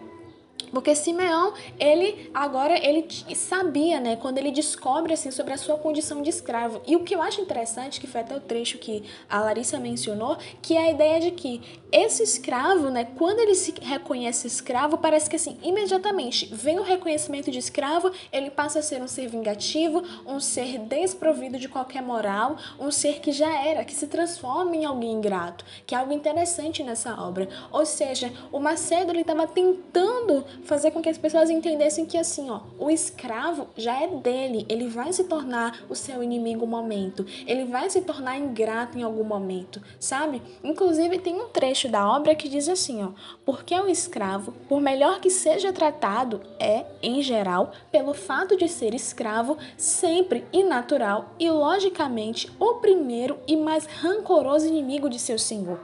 Porque 0.71 0.95
Simeão, 0.95 1.53
ele 1.79 2.29
agora 2.33 2.77
ele 2.77 3.07
sabia, 3.35 3.99
né, 3.99 4.15
quando 4.15 4.37
ele 4.37 4.51
descobre 4.51 5.13
assim 5.13 5.31
sobre 5.31 5.53
a 5.53 5.57
sua 5.57 5.77
condição 5.77 6.21
de 6.21 6.29
escravo. 6.29 6.81
E 6.87 6.95
o 6.95 7.03
que 7.03 7.15
eu 7.15 7.21
acho 7.21 7.41
interessante, 7.41 7.99
que 7.99 8.07
foi 8.07 8.21
até 8.21 8.35
o 8.35 8.39
trecho 8.39 8.77
que 8.77 9.03
a 9.29 9.39
Larissa 9.39 9.79
mencionou, 9.79 10.37
que 10.61 10.75
é 10.75 10.87
a 10.87 10.91
ideia 10.91 11.19
de 11.19 11.31
que 11.31 11.61
esse 11.95 12.21
escravo, 12.21 12.89
né, 12.89 13.07
quando 13.17 13.39
ele 13.39 13.55
se 13.55 13.73
reconhece 13.81 14.47
escravo, 14.47 14.97
parece 14.97 15.29
que 15.29 15.37
assim, 15.37 15.57
imediatamente 15.63 16.45
vem 16.53 16.77
o 16.77 16.83
reconhecimento 16.83 17.49
de 17.49 17.57
escravo, 17.57 18.11
ele 18.33 18.49
passa 18.49 18.79
a 18.79 18.81
ser 18.81 19.01
um 19.01 19.07
ser 19.07 19.29
vingativo, 19.29 20.03
um 20.25 20.39
ser 20.41 20.77
desprovido 20.79 21.57
de 21.57 21.69
qualquer 21.69 22.01
moral, 22.01 22.57
um 22.77 22.91
ser 22.91 23.21
que 23.21 23.31
já 23.31 23.49
era, 23.65 23.85
que 23.85 23.95
se 23.95 24.07
transforma 24.07 24.75
em 24.75 24.83
alguém 24.83 25.13
ingrato, 25.13 25.63
que 25.85 25.95
é 25.95 25.97
algo 25.97 26.11
interessante 26.11 26.83
nessa 26.83 27.13
obra. 27.17 27.47
Ou 27.71 27.85
seja, 27.85 28.31
o 28.51 28.59
Macedo 28.59 29.11
ele 29.11 29.21
estava 29.21 29.47
tentando 29.47 30.43
fazer 30.65 30.91
com 30.91 31.01
que 31.01 31.09
as 31.09 31.17
pessoas 31.17 31.49
entendessem 31.49 32.05
que 32.05 32.17
assim, 32.17 32.49
ó, 32.49 32.61
o 32.77 32.89
escravo 32.89 33.69
já 33.77 34.01
é 34.01 34.07
dele, 34.07 34.65
ele 34.67 34.89
vai 34.89 35.13
se 35.13 35.23
tornar 35.23 35.85
o 35.89 35.95
seu 35.95 36.21
inimigo 36.21 36.65
um 36.65 36.67
momento, 36.67 37.25
ele 37.47 37.63
vai 37.65 37.89
se 37.89 38.01
tornar 38.01 38.37
ingrato 38.37 38.97
em 38.97 39.03
algum 39.03 39.23
momento, 39.23 39.81
sabe? 39.99 40.41
Inclusive 40.63 41.19
tem 41.19 41.35
um 41.35 41.47
trecho 41.47 41.84
trecho 41.85 41.89
da 41.89 42.09
obra 42.09 42.35
que 42.35 42.49
diz 42.49 42.67
assim, 42.67 43.03
ó: 43.03 43.09
"Porque 43.45 43.73
o 43.75 43.87
escravo, 43.87 44.53
por 44.67 44.81
melhor 44.81 45.19
que 45.19 45.29
seja 45.29 45.71
tratado, 45.71 46.41
é, 46.59 46.85
em 47.01 47.21
geral, 47.21 47.71
pelo 47.91 48.13
fato 48.13 48.57
de 48.57 48.67
ser 48.67 48.93
escravo, 48.93 49.57
sempre 49.77 50.45
inatural 50.51 51.33
e 51.39 51.49
logicamente 51.49 52.51
o 52.59 52.75
primeiro 52.75 53.37
e 53.47 53.55
mais 53.55 53.85
rancoroso 53.85 54.67
inimigo 54.67 55.09
de 55.09 55.19
seu 55.19 55.37
senhor." 55.37 55.79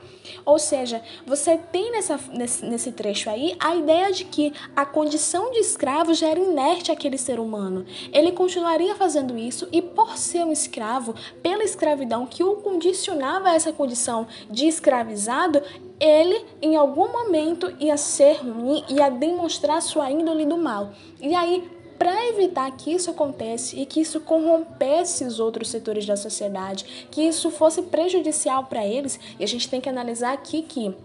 Ou 0.45 0.57
seja, 0.59 1.01
você 1.25 1.57
tem 1.57 1.91
nessa, 1.91 2.19
nesse, 2.31 2.65
nesse 2.65 2.91
trecho 2.91 3.29
aí 3.29 3.55
a 3.59 3.75
ideia 3.75 4.11
de 4.11 4.23
que 4.25 4.53
a 4.75 4.85
condição 4.85 5.51
de 5.51 5.59
escravo 5.59 6.13
já 6.13 6.27
era 6.27 6.39
inerte 6.39 6.91
àquele 6.91 7.17
ser 7.17 7.39
humano. 7.39 7.85
Ele 8.13 8.31
continuaria 8.31 8.95
fazendo 8.95 9.37
isso 9.37 9.67
e, 9.71 9.81
por 9.81 10.17
ser 10.17 10.45
um 10.45 10.51
escravo, 10.51 11.15
pela 11.41 11.63
escravidão 11.63 12.25
que 12.25 12.43
o 12.43 12.57
condicionava 12.57 13.49
a 13.49 13.55
essa 13.55 13.73
condição 13.73 14.27
de 14.49 14.67
escravizado, 14.67 15.61
ele 16.01 16.43
em 16.59 16.75
algum 16.75 17.11
momento 17.11 17.71
ia 17.79 17.95
ser 17.95 18.37
ruim, 18.37 18.83
ia 18.89 19.09
demonstrar 19.09 19.79
sua 19.83 20.09
índole 20.09 20.47
do 20.47 20.57
mal. 20.57 20.89
E 21.21 21.35
aí, 21.35 21.69
para 21.99 22.27
evitar 22.29 22.71
que 22.71 22.91
isso 22.91 23.11
aconteça 23.11 23.75
e 23.75 23.85
que 23.85 24.01
isso 24.01 24.19
corrompesse 24.21 25.23
os 25.23 25.39
outros 25.39 25.69
setores 25.69 26.03
da 26.07 26.17
sociedade, 26.17 27.07
que 27.11 27.21
isso 27.21 27.51
fosse 27.51 27.83
prejudicial 27.83 28.63
para 28.63 28.83
eles, 28.83 29.19
e 29.39 29.43
a 29.43 29.47
gente 29.47 29.69
tem 29.69 29.79
que 29.79 29.87
analisar 29.87 30.33
aqui 30.33 30.63
que 30.63 30.95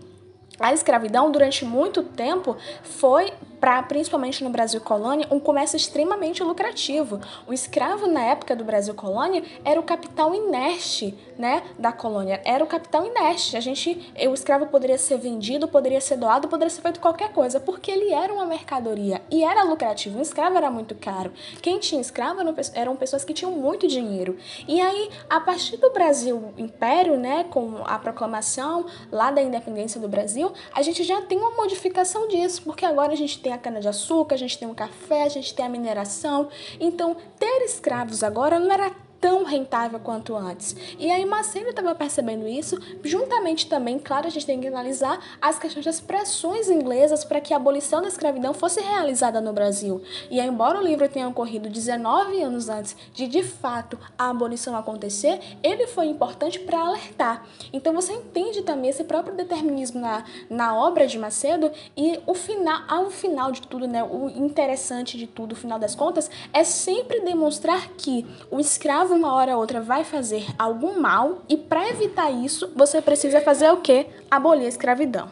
a 0.59 0.73
escravidão 0.73 1.31
durante 1.31 1.67
muito 1.67 2.03
tempo 2.03 2.57
foi 2.83 3.31
para 3.60 3.82
principalmente 3.82 4.42
no 4.44 4.50
Brasil 4.50 4.80
colônia, 4.80 5.26
um 5.30 5.40
comércio 5.40 5.76
extremamente 5.76 6.42
lucrativo. 6.42 7.20
O 7.46 7.52
escravo 7.52 8.06
na 8.06 8.22
época 8.22 8.54
do 8.54 8.64
Brasil 8.64 8.94
colônia 8.94 9.42
era 9.64 9.78
o 9.78 9.82
capital 9.82 10.34
inerte, 10.34 11.16
né, 11.38 11.62
da 11.78 11.92
colônia. 11.92 12.40
Era 12.44 12.62
o 12.62 12.66
capital 12.66 13.06
inerte. 13.06 13.56
A 13.56 13.60
gente, 13.60 14.12
o 14.28 14.34
escravo 14.34 14.66
poderia 14.66 14.98
ser 14.98 15.18
vendido, 15.18 15.68
poderia 15.68 16.00
ser 16.00 16.16
doado, 16.16 16.48
poderia 16.48 16.70
ser 16.70 16.82
feito 16.82 17.00
qualquer 17.00 17.32
coisa, 17.32 17.60
porque 17.60 17.90
ele 17.90 18.12
era 18.12 18.32
uma 18.32 18.46
mercadoria 18.46 19.22
e 19.30 19.44
era 19.44 19.62
lucrativo. 19.64 20.18
Um 20.18 20.22
escravo 20.22 20.56
era 20.56 20.70
muito 20.70 20.94
caro. 20.94 21.32
Quem 21.60 21.78
tinha 21.78 22.00
escravo 22.00 22.40
eram 22.75 22.96
pessoas 22.96 23.25
que 23.25 23.34
tinham 23.34 23.52
muito 23.52 23.86
dinheiro. 23.86 24.36
E 24.66 24.80
aí, 24.80 25.10
a 25.28 25.40
partir 25.40 25.76
do 25.76 25.90
Brasil 25.90 26.52
Império, 26.56 27.16
né, 27.16 27.44
com 27.50 27.82
a 27.84 27.98
proclamação 27.98 28.86
lá 29.10 29.30
da 29.30 29.42
independência 29.42 30.00
do 30.00 30.08
Brasil, 30.08 30.52
a 30.75 30.82
gente 30.82 31.02
já 31.04 31.22
tem 31.22 31.38
uma 31.38 31.50
modificação 31.52 32.28
disso, 32.28 32.62
porque 32.62 32.84
agora 32.84 33.12
a 33.12 33.16
gente 33.16 33.38
tem 33.47 33.53
a 33.53 33.59
cana-de-açúcar, 33.59 34.35
a 34.35 34.38
gente 34.38 34.59
tem 34.59 34.69
o 34.69 34.75
café, 34.75 35.23
a 35.23 35.29
gente 35.29 35.55
tem 35.55 35.65
a 35.65 35.69
mineração. 35.69 36.49
Então, 36.81 37.17
ter 37.38 37.62
escravos 37.62 38.25
agora 38.25 38.59
não 38.59 38.73
era 38.73 38.91
tão 39.20 39.44
rentável 39.44 39.99
quanto 40.00 40.37
antes. 40.37 40.76
E 40.99 41.11
aí 41.11 41.25
Macedo 41.25 41.70
estava 41.70 41.94
percebendo 41.94 42.46
isso, 42.46 42.78
juntamente 43.02 43.68
também, 43.68 43.99
claro, 43.99 44.26
a 44.26 44.30
gente 44.30 44.46
tem 44.46 44.61
que 44.61 44.66
analisar 44.66 45.18
as 45.40 45.58
questões 45.58 45.85
das 45.85 46.00
pressões 46.00 46.68
inglesas 46.68 47.25
para 47.25 47.40
que 47.40 47.52
a 47.52 47.56
abolição 47.56 48.02
da 48.02 48.08
escravidão 48.08 48.52
fosse 48.52 48.80
realizada 48.80 49.40
no 49.40 49.52
Brasil. 49.52 50.02
E 50.30 50.40
aí, 50.40 50.49
embora 50.49 50.78
o 50.78 50.82
livro 50.82 51.08
tenha 51.08 51.28
ocorrido 51.28 51.68
19 51.68 52.42
anos 52.42 52.68
antes 52.68 52.96
de 53.12 53.26
de 53.26 53.42
fato 53.42 53.99
a 54.18 54.30
abolição 54.30 54.76
acontecer, 54.76 55.40
ele 55.62 55.87
foi 55.87 56.06
importante 56.06 56.58
para 56.61 56.80
alertar. 56.80 57.46
Então 57.73 57.92
você 57.92 58.12
entende 58.12 58.62
também 58.62 58.90
esse 58.90 59.04
próprio 59.04 59.35
determinismo 59.35 60.00
na, 60.00 60.25
na 60.49 60.76
obra 60.76 61.06
de 61.06 61.18
Macedo 61.18 61.70
e 61.96 62.18
o 62.26 62.35
final, 62.35 62.82
ao 62.88 63.11
final 63.11 63.52
de 63.52 63.62
tudo, 63.62 63.87
né, 63.87 64.02
o 64.02 64.28
interessante 64.28 65.18
de 65.18 65.26
tudo, 65.26 65.52
o 65.52 65.56
final 65.56 65.78
das 65.78 65.94
contas, 65.94 66.30
é 66.52 66.64
sempre 66.64 67.20
demonstrar 67.20 67.88
que 67.96 68.26
o 68.50 68.58
escravo 68.58 69.05
uma 69.14 69.34
hora 69.34 69.54
ou 69.54 69.60
outra 69.60 69.80
vai 69.80 70.04
fazer 70.04 70.46
algum 70.58 71.00
mal 71.00 71.42
e 71.48 71.56
para 71.56 71.88
evitar 71.88 72.30
isso, 72.30 72.72
você 72.75 73.00
precisa 73.00 73.40
fazer 73.40 73.70
o 73.70 73.78
quê? 73.78 74.06
Abolir 74.30 74.66
a 74.66 74.68
escravidão. 74.68 75.28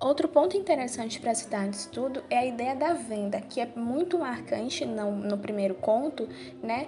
Outro 0.00 0.28
ponto 0.28 0.56
interessante 0.56 1.18
para 1.18 1.34
citar 1.34 1.66
nesse 1.66 1.80
estudo 1.80 2.22
é 2.30 2.38
a 2.38 2.46
ideia 2.46 2.76
da 2.76 2.92
venda, 2.92 3.40
que 3.40 3.60
é 3.60 3.68
muito 3.74 4.16
marcante 4.16 4.84
no, 4.84 5.10
no 5.10 5.36
primeiro 5.36 5.74
conto, 5.74 6.28
né? 6.62 6.86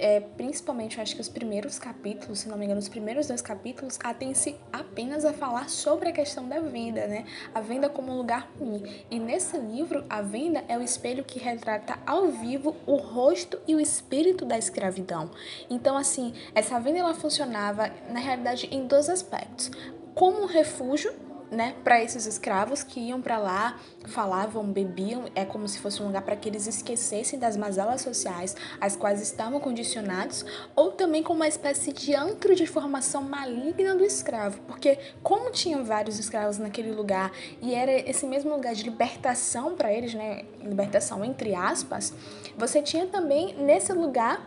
É, 0.00 0.20
principalmente, 0.20 0.96
eu 0.96 1.02
acho 1.02 1.14
que 1.14 1.20
os 1.20 1.28
primeiros 1.28 1.78
capítulos, 1.78 2.38
se 2.40 2.48
não 2.48 2.56
me 2.56 2.64
engano, 2.64 2.78
os 2.78 2.88
primeiros 2.88 3.26
dois 3.26 3.42
capítulos, 3.42 3.98
atêm-se 4.02 4.56
apenas 4.72 5.24
a 5.24 5.32
falar 5.32 5.68
sobre 5.68 6.08
a 6.08 6.12
questão 6.12 6.48
da 6.48 6.60
venda, 6.60 7.06
né? 7.08 7.26
A 7.52 7.60
venda 7.60 7.88
como 7.88 8.12
um 8.12 8.16
lugar 8.16 8.48
ruim. 8.58 8.82
E 9.10 9.18
nesse 9.18 9.58
livro, 9.58 10.04
a 10.08 10.22
venda 10.22 10.64
é 10.68 10.78
o 10.78 10.82
espelho 10.82 11.24
que 11.24 11.40
retrata 11.40 11.98
ao 12.06 12.28
vivo 12.28 12.76
o 12.86 12.94
rosto 12.96 13.58
e 13.66 13.74
o 13.74 13.80
espírito 13.80 14.44
da 14.44 14.56
escravidão. 14.56 15.30
Então, 15.68 15.96
assim, 15.96 16.32
essa 16.54 16.78
venda 16.78 17.00
ela 17.00 17.14
funcionava, 17.14 17.90
na 18.08 18.20
realidade, 18.20 18.68
em 18.70 18.86
dois 18.86 19.08
aspectos. 19.08 19.70
Como 20.14 20.42
um 20.42 20.46
refúgio 20.46 21.12
né, 21.50 21.74
para 21.82 22.02
esses 22.02 22.26
escravos 22.26 22.82
que 22.82 23.00
iam 23.00 23.20
para 23.20 23.38
lá, 23.38 23.78
falavam, 24.06 24.64
bebiam, 24.64 25.24
é 25.34 25.44
como 25.44 25.66
se 25.66 25.78
fosse 25.78 26.02
um 26.02 26.06
lugar 26.06 26.22
para 26.22 26.36
que 26.36 26.48
eles 26.48 26.66
esquecessem 26.66 27.38
das 27.38 27.56
mazelas 27.56 28.02
sociais 28.02 28.54
às 28.80 28.96
quais 28.96 29.20
estavam 29.20 29.58
condicionados, 29.60 30.44
ou 30.76 30.92
também 30.92 31.22
como 31.22 31.40
uma 31.40 31.48
espécie 31.48 31.92
de 31.92 32.14
antro 32.14 32.54
de 32.54 32.66
formação 32.66 33.22
maligna 33.22 33.94
do 33.94 34.04
escravo, 34.04 34.60
porque 34.66 34.98
como 35.22 35.50
tinham 35.50 35.84
vários 35.84 36.18
escravos 36.18 36.58
naquele 36.58 36.92
lugar 36.92 37.32
e 37.62 37.74
era 37.74 37.92
esse 37.92 38.26
mesmo 38.26 38.50
lugar 38.50 38.74
de 38.74 38.82
libertação 38.82 39.74
para 39.74 39.92
eles, 39.92 40.14
né, 40.14 40.44
libertação 40.60 41.24
entre 41.24 41.54
aspas, 41.54 42.12
você 42.56 42.82
tinha 42.82 43.06
também 43.06 43.54
nesse 43.54 43.92
lugar 43.92 44.46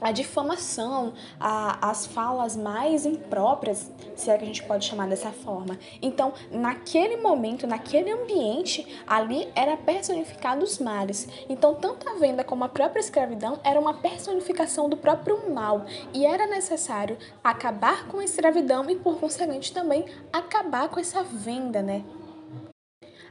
a 0.00 0.12
difamação, 0.12 1.12
a, 1.40 1.90
as 1.90 2.06
falas 2.06 2.56
mais 2.56 3.04
impróprias, 3.04 3.90
se 4.20 4.30
é 4.30 4.36
que 4.36 4.44
a 4.44 4.46
gente 4.46 4.62
pode 4.62 4.84
chamar 4.84 5.08
dessa 5.08 5.30
forma. 5.30 5.78
Então, 6.02 6.32
naquele 6.50 7.16
momento, 7.16 7.66
naquele 7.66 8.10
ambiente, 8.10 8.86
ali 9.06 9.48
era 9.54 9.76
personificado 9.76 10.64
os 10.64 10.78
males. 10.78 11.28
Então, 11.48 11.74
tanto 11.74 12.08
a 12.08 12.14
venda 12.14 12.44
como 12.44 12.64
a 12.64 12.68
própria 12.68 13.00
escravidão 13.00 13.58
era 13.64 13.78
uma 13.78 13.94
personificação 13.94 14.88
do 14.88 14.96
próprio 14.96 15.52
mal 15.52 15.84
e 16.12 16.26
era 16.26 16.46
necessário 16.46 17.16
acabar 17.42 18.06
com 18.08 18.18
a 18.18 18.24
escravidão 18.24 18.88
e, 18.90 18.96
por 18.96 19.18
conseguinte, 19.18 19.72
também 19.72 20.04
acabar 20.32 20.88
com 20.88 21.00
essa 21.00 21.22
venda, 21.22 21.82
né? 21.82 22.04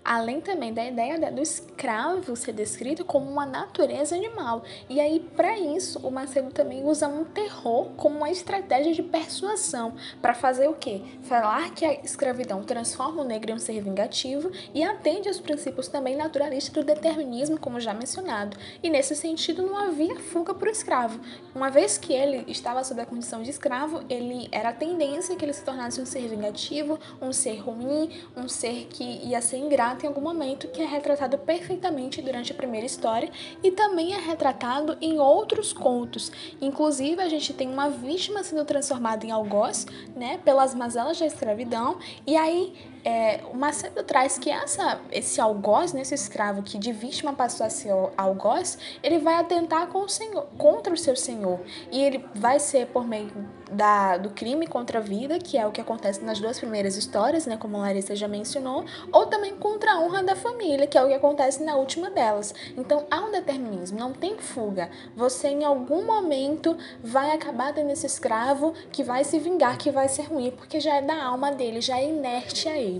Além 0.03 0.41
também 0.41 0.73
da 0.73 0.85
ideia 0.85 1.31
do 1.31 1.41
escravo 1.41 2.35
ser 2.35 2.53
descrito 2.53 3.03
como 3.03 3.29
uma 3.29 3.45
natureza 3.45 4.15
animal. 4.15 4.63
E 4.89 4.99
aí, 4.99 5.19
para 5.35 5.57
isso, 5.57 5.99
o 5.99 6.11
Macedo 6.11 6.51
também 6.51 6.83
usa 6.85 7.07
um 7.07 7.23
terror 7.23 7.89
como 7.97 8.17
uma 8.17 8.29
estratégia 8.29 8.93
de 8.93 9.03
persuasão 9.03 9.93
para 10.21 10.33
fazer 10.33 10.67
o 10.67 10.73
quê? 10.73 11.01
Falar 11.23 11.71
que 11.73 11.85
a 11.85 11.93
escravidão 12.01 12.63
transforma 12.63 13.21
o 13.21 13.25
negro 13.25 13.51
em 13.51 13.55
um 13.55 13.59
ser 13.59 13.81
vingativo 13.81 14.51
e 14.73 14.83
atende 14.83 15.27
aos 15.27 15.39
princípios 15.39 15.87
também 15.87 16.15
naturalistas 16.15 16.73
do 16.73 16.83
determinismo, 16.83 17.59
como 17.59 17.79
já 17.79 17.93
mencionado. 17.93 18.57
E 18.81 18.89
nesse 18.89 19.15
sentido, 19.15 19.65
não 19.65 19.77
havia 19.77 20.15
fuga 20.19 20.53
para 20.53 20.69
o 20.69 20.71
escravo. 20.71 21.19
Uma 21.53 21.69
vez 21.69 21.97
que 21.97 22.13
ele 22.13 22.43
estava 22.47 22.83
sob 22.83 23.01
a 23.01 23.05
condição 23.05 23.41
de 23.41 23.49
escravo, 23.49 24.03
ele 24.09 24.47
era 24.51 24.69
a 24.69 24.73
tendência 24.73 25.35
que 25.35 25.43
ele 25.43 25.53
se 25.53 25.63
tornasse 25.63 25.99
um 25.99 26.05
ser 26.05 26.27
vingativo, 26.27 26.99
um 27.21 27.33
ser 27.33 27.57
ruim, 27.59 28.11
um 28.35 28.47
ser 28.47 28.87
que 28.89 29.03
ia 29.03 29.41
ser 29.41 29.57
ingrato 29.57 29.86
em 30.03 30.07
algum 30.07 30.21
momento 30.21 30.67
que 30.67 30.81
é 30.81 30.85
retratado 30.85 31.37
perfeitamente 31.37 32.21
durante 32.21 32.51
a 32.51 32.55
primeira 32.55 32.85
história 32.85 33.29
e 33.63 33.71
também 33.71 34.13
é 34.13 34.17
retratado 34.17 34.97
em 34.99 35.19
outros 35.19 35.71
contos. 35.71 36.31
Inclusive, 36.61 37.21
a 37.21 37.29
gente 37.29 37.53
tem 37.53 37.69
uma 37.69 37.89
vítima 37.89 38.43
sendo 38.43 38.65
transformada 38.65 39.25
em 39.25 39.31
algoz, 39.31 39.85
né, 40.15 40.39
pelas 40.43 40.73
mazelas 40.73 41.19
da 41.19 41.25
escravidão, 41.25 41.97
e 42.25 42.35
aí 42.35 42.73
é, 43.07 43.39
o 43.53 43.55
Macedo 43.55 44.03
traz 44.03 44.37
que 44.37 44.49
essa, 44.49 44.99
esse 45.13 45.39
algoz, 45.39 45.93
né, 45.93 46.01
esse 46.01 46.13
escravo 46.13 46.61
que 46.61 46.77
de 46.77 46.91
vítima 46.91 47.31
passou 47.31 47.65
a 47.65 47.69
ser 47.69 47.93
algoz, 48.17 48.77
ele 49.01 49.17
vai 49.19 49.35
atentar 49.35 49.95
o 49.95 50.09
senhor, 50.09 50.45
contra 50.57 50.93
o 50.93 50.97
seu 50.97 51.15
senhor. 51.15 51.61
E 51.89 52.03
ele 52.03 52.25
vai 52.35 52.59
ser 52.59 52.87
por 52.87 53.07
meio 53.07 53.31
da, 53.71 54.17
do 54.17 54.31
crime 54.31 54.67
contra 54.67 54.99
a 54.99 55.01
vida, 55.01 55.39
que 55.39 55.57
é 55.57 55.65
o 55.65 55.71
que 55.71 55.79
acontece 55.79 56.21
nas 56.21 56.37
duas 56.41 56.59
primeiras 56.59 56.97
histórias, 56.97 57.45
né, 57.45 57.55
como 57.55 57.77
a 57.77 57.79
Larissa 57.79 58.13
já 58.13 58.27
mencionou, 58.27 58.83
ou 59.13 59.25
também 59.27 59.55
contra 59.55 59.93
a 59.93 59.99
honra 60.01 60.21
da 60.21 60.35
família, 60.35 60.85
que 60.85 60.97
é 60.97 61.03
o 61.03 61.07
que 61.07 61.13
acontece 61.13 61.63
na 61.63 61.77
última 61.77 62.09
delas. 62.09 62.53
Então 62.75 63.05
há 63.09 63.21
um 63.21 63.31
determinismo, 63.31 63.97
não 63.97 64.11
tem 64.11 64.37
fuga. 64.37 64.89
Você 65.15 65.47
em 65.47 65.63
algum 65.63 66.05
momento 66.05 66.77
vai 67.01 67.31
acabar 67.31 67.73
tendo 67.73 67.89
esse 67.89 68.05
escravo 68.05 68.73
que 68.91 69.01
vai 69.01 69.23
se 69.23 69.39
vingar, 69.39 69.77
que 69.77 69.91
vai 69.91 70.09
ser 70.09 70.23
ruim, 70.23 70.51
porque 70.51 70.81
já 70.81 70.95
é 70.95 71.01
da 71.01 71.23
alma 71.23 71.53
dele, 71.53 71.79
já 71.79 71.97
é 71.97 72.09
inerte 72.09 72.67
a 72.67 72.77
ele 72.77 72.96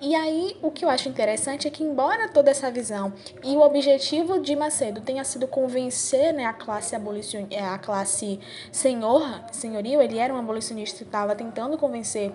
E 0.00 0.14
aí, 0.14 0.56
o 0.62 0.70
que 0.70 0.84
eu 0.84 0.88
acho 0.88 1.08
interessante 1.08 1.66
é 1.66 1.70
que, 1.70 1.82
embora 1.82 2.28
toda 2.28 2.50
essa 2.50 2.70
visão 2.70 3.12
e 3.42 3.56
o 3.56 3.60
objetivo 3.60 4.40
de 4.40 4.54
Macedo 4.56 5.00
tenha 5.00 5.24
sido 5.24 5.46
convencer 5.46 6.32
né, 6.32 6.46
a 6.46 6.52
classe 6.52 6.94
abolicionista, 6.94 7.54
é, 7.54 7.62
a 7.62 7.78
classe 7.78 8.40
senhor, 8.72 9.44
senhorio, 9.52 10.00
ele 10.00 10.18
era 10.18 10.32
um 10.32 10.38
abolicionista 10.38 11.02
e 11.02 11.06
estava 11.06 11.34
tentando 11.34 11.76
convencer 11.78 12.32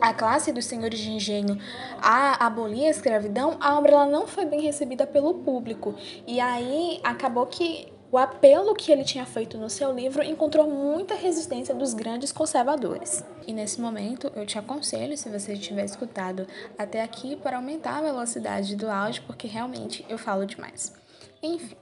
a 0.00 0.12
classe 0.12 0.52
dos 0.52 0.64
senhores 0.64 0.98
de 0.98 1.10
engenho 1.10 1.58
a 2.00 2.44
abolir 2.44 2.86
a 2.86 2.90
escravidão, 2.90 3.56
a 3.60 3.78
obra 3.78 3.92
ela 3.92 4.06
não 4.06 4.26
foi 4.26 4.44
bem 4.44 4.60
recebida 4.60 5.06
pelo 5.06 5.34
público. 5.34 5.94
E 6.26 6.40
aí 6.40 7.00
acabou 7.04 7.46
que 7.46 7.91
o 8.12 8.18
apelo 8.18 8.74
que 8.74 8.92
ele 8.92 9.04
tinha 9.04 9.24
feito 9.24 9.56
no 9.56 9.70
seu 9.70 9.90
livro 9.90 10.22
encontrou 10.22 10.68
muita 10.68 11.14
resistência 11.14 11.74
dos 11.74 11.94
grandes 11.94 12.30
conservadores. 12.30 13.24
E 13.46 13.54
nesse 13.54 13.80
momento 13.80 14.30
eu 14.36 14.44
te 14.44 14.58
aconselho, 14.58 15.16
se 15.16 15.30
você 15.30 15.56
tiver 15.56 15.86
escutado 15.86 16.46
até 16.76 17.02
aqui, 17.02 17.36
para 17.36 17.56
aumentar 17.56 17.96
a 17.96 18.02
velocidade 18.02 18.76
do 18.76 18.90
áudio, 18.90 19.22
porque 19.26 19.48
realmente 19.48 20.04
eu 20.10 20.18
falo 20.18 20.44
demais. 20.44 20.92
Enfim, 21.42 21.74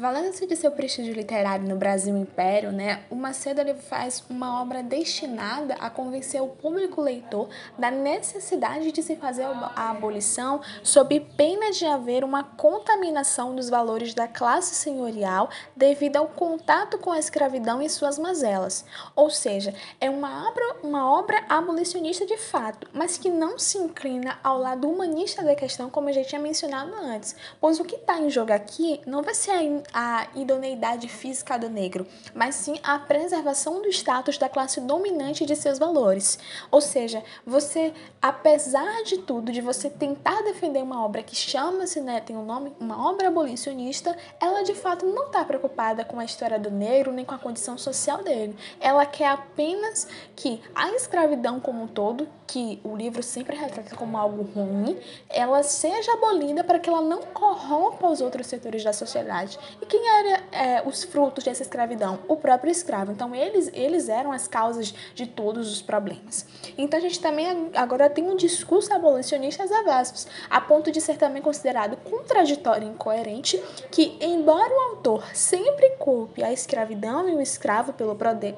Valendo-se 0.00 0.46
de 0.46 0.56
seu 0.56 0.72
prestígio 0.72 1.12
literário 1.12 1.68
no 1.68 1.76
Brasil 1.76 2.16
Império, 2.16 2.72
né, 2.72 3.02
o 3.10 3.14
Macedo 3.14 3.60
ele 3.60 3.74
faz 3.74 4.24
uma 4.30 4.62
obra 4.62 4.82
destinada 4.82 5.74
a 5.74 5.90
convencer 5.90 6.40
o 6.40 6.48
público 6.48 7.02
leitor 7.02 7.50
da 7.78 7.90
necessidade 7.90 8.92
de 8.92 9.02
se 9.02 9.14
fazer 9.16 9.44
a 9.44 9.90
abolição 9.90 10.62
sob 10.82 11.20
pena 11.36 11.70
de 11.70 11.84
haver 11.84 12.24
uma 12.24 12.42
contaminação 12.42 13.54
dos 13.54 13.68
valores 13.68 14.14
da 14.14 14.26
classe 14.26 14.74
senhorial 14.74 15.50
devido 15.76 16.16
ao 16.16 16.28
contato 16.28 16.96
com 16.96 17.12
a 17.12 17.18
escravidão 17.18 17.82
e 17.82 17.90
suas 17.90 18.18
mazelas. 18.18 18.86
Ou 19.14 19.28
seja, 19.28 19.74
é 20.00 20.08
uma 20.08 20.48
obra, 20.48 20.76
uma 20.82 21.12
obra 21.12 21.44
abolicionista 21.46 22.24
de 22.24 22.38
fato, 22.38 22.88
mas 22.94 23.18
que 23.18 23.28
não 23.28 23.58
se 23.58 23.76
inclina 23.76 24.38
ao 24.42 24.56
lado 24.56 24.88
humanista 24.88 25.42
da 25.42 25.54
questão, 25.54 25.90
como 25.90 26.08
eu 26.08 26.14
já 26.14 26.24
tinha 26.24 26.40
mencionado 26.40 26.94
antes, 26.94 27.36
pois 27.60 27.78
o 27.78 27.84
que 27.84 27.96
está 27.96 28.18
em 28.18 28.30
jogo 28.30 28.54
aqui 28.54 29.02
não 29.04 29.22
vai 29.22 29.34
ser 29.34 29.50
a 29.92 30.26
idoneidade 30.34 31.08
física 31.08 31.58
do 31.58 31.68
negro, 31.68 32.06
mas 32.34 32.54
sim 32.54 32.78
a 32.82 32.98
preservação 32.98 33.82
do 33.82 33.88
status 33.88 34.38
da 34.38 34.48
classe 34.48 34.80
dominante 34.80 35.44
de 35.44 35.56
seus 35.56 35.78
valores. 35.78 36.38
Ou 36.70 36.80
seja, 36.80 37.22
você, 37.46 37.92
apesar 38.20 39.02
de 39.04 39.18
tudo, 39.18 39.52
de 39.52 39.60
você 39.60 39.90
tentar 39.90 40.42
defender 40.42 40.82
uma 40.82 41.04
obra 41.04 41.22
que 41.22 41.34
chama-se, 41.34 42.00
né, 42.00 42.20
tem 42.20 42.36
um 42.36 42.44
nome, 42.44 42.72
uma 42.78 43.10
obra 43.10 43.28
abolicionista, 43.28 44.16
ela 44.40 44.62
de 44.62 44.74
fato 44.74 45.06
não 45.06 45.26
está 45.26 45.44
preocupada 45.44 46.04
com 46.04 46.18
a 46.18 46.24
história 46.24 46.58
do 46.58 46.70
negro 46.70 47.12
nem 47.12 47.24
com 47.24 47.34
a 47.34 47.38
condição 47.38 47.76
social 47.76 48.22
dele. 48.22 48.56
Ela 48.80 49.06
quer 49.06 49.28
apenas 49.28 50.06
que 50.36 50.60
a 50.74 50.90
escravidão 50.92 51.60
como 51.60 51.82
um 51.82 51.86
todo, 51.86 52.28
que 52.46 52.80
o 52.82 52.96
livro 52.96 53.22
sempre 53.22 53.56
retrata 53.56 53.94
como 53.94 54.16
algo 54.16 54.42
ruim, 54.42 54.98
ela 55.28 55.62
seja 55.62 56.12
abolida 56.12 56.64
para 56.64 56.78
que 56.78 56.90
ela 56.90 57.00
não 57.00 57.22
corrompa 57.22 58.08
os 58.08 58.20
outros 58.20 58.48
setores 58.48 58.82
da 58.82 58.92
sociedade. 58.92 59.58
E 59.80 59.86
quem 59.86 60.06
eram 60.06 60.42
é, 60.52 60.82
os 60.86 61.04
frutos 61.04 61.44
dessa 61.44 61.62
escravidão? 61.62 62.18
O 62.28 62.36
próprio 62.36 62.70
escravo. 62.70 63.12
Então, 63.12 63.34
eles, 63.34 63.70
eles 63.72 64.08
eram 64.08 64.30
as 64.30 64.46
causas 64.46 64.94
de 65.14 65.26
todos 65.26 65.72
os 65.72 65.80
problemas. 65.80 66.46
Então, 66.76 66.98
a 66.98 67.02
gente 67.02 67.20
também 67.20 67.70
agora 67.74 68.10
tem 68.10 68.28
um 68.28 68.36
discurso 68.36 68.92
abolicionista 68.92 69.64
às 69.64 69.72
avessas, 69.72 70.26
a 70.48 70.60
ponto 70.60 70.92
de 70.92 71.00
ser 71.00 71.16
também 71.16 71.40
considerado 71.40 71.96
contraditório 71.96 72.86
e 72.86 72.90
incoerente 72.90 73.62
que, 73.90 74.18
embora 74.20 74.72
o 74.72 74.80
autor 74.90 75.24
sempre 75.34 75.90
culpe 75.98 76.42
a 76.42 76.52
escravidão 76.52 77.28
e 77.28 77.34
o 77.34 77.40
escravo 77.40 77.92
pelo, 77.92 78.16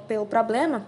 pelo 0.08 0.26
problema, 0.26 0.86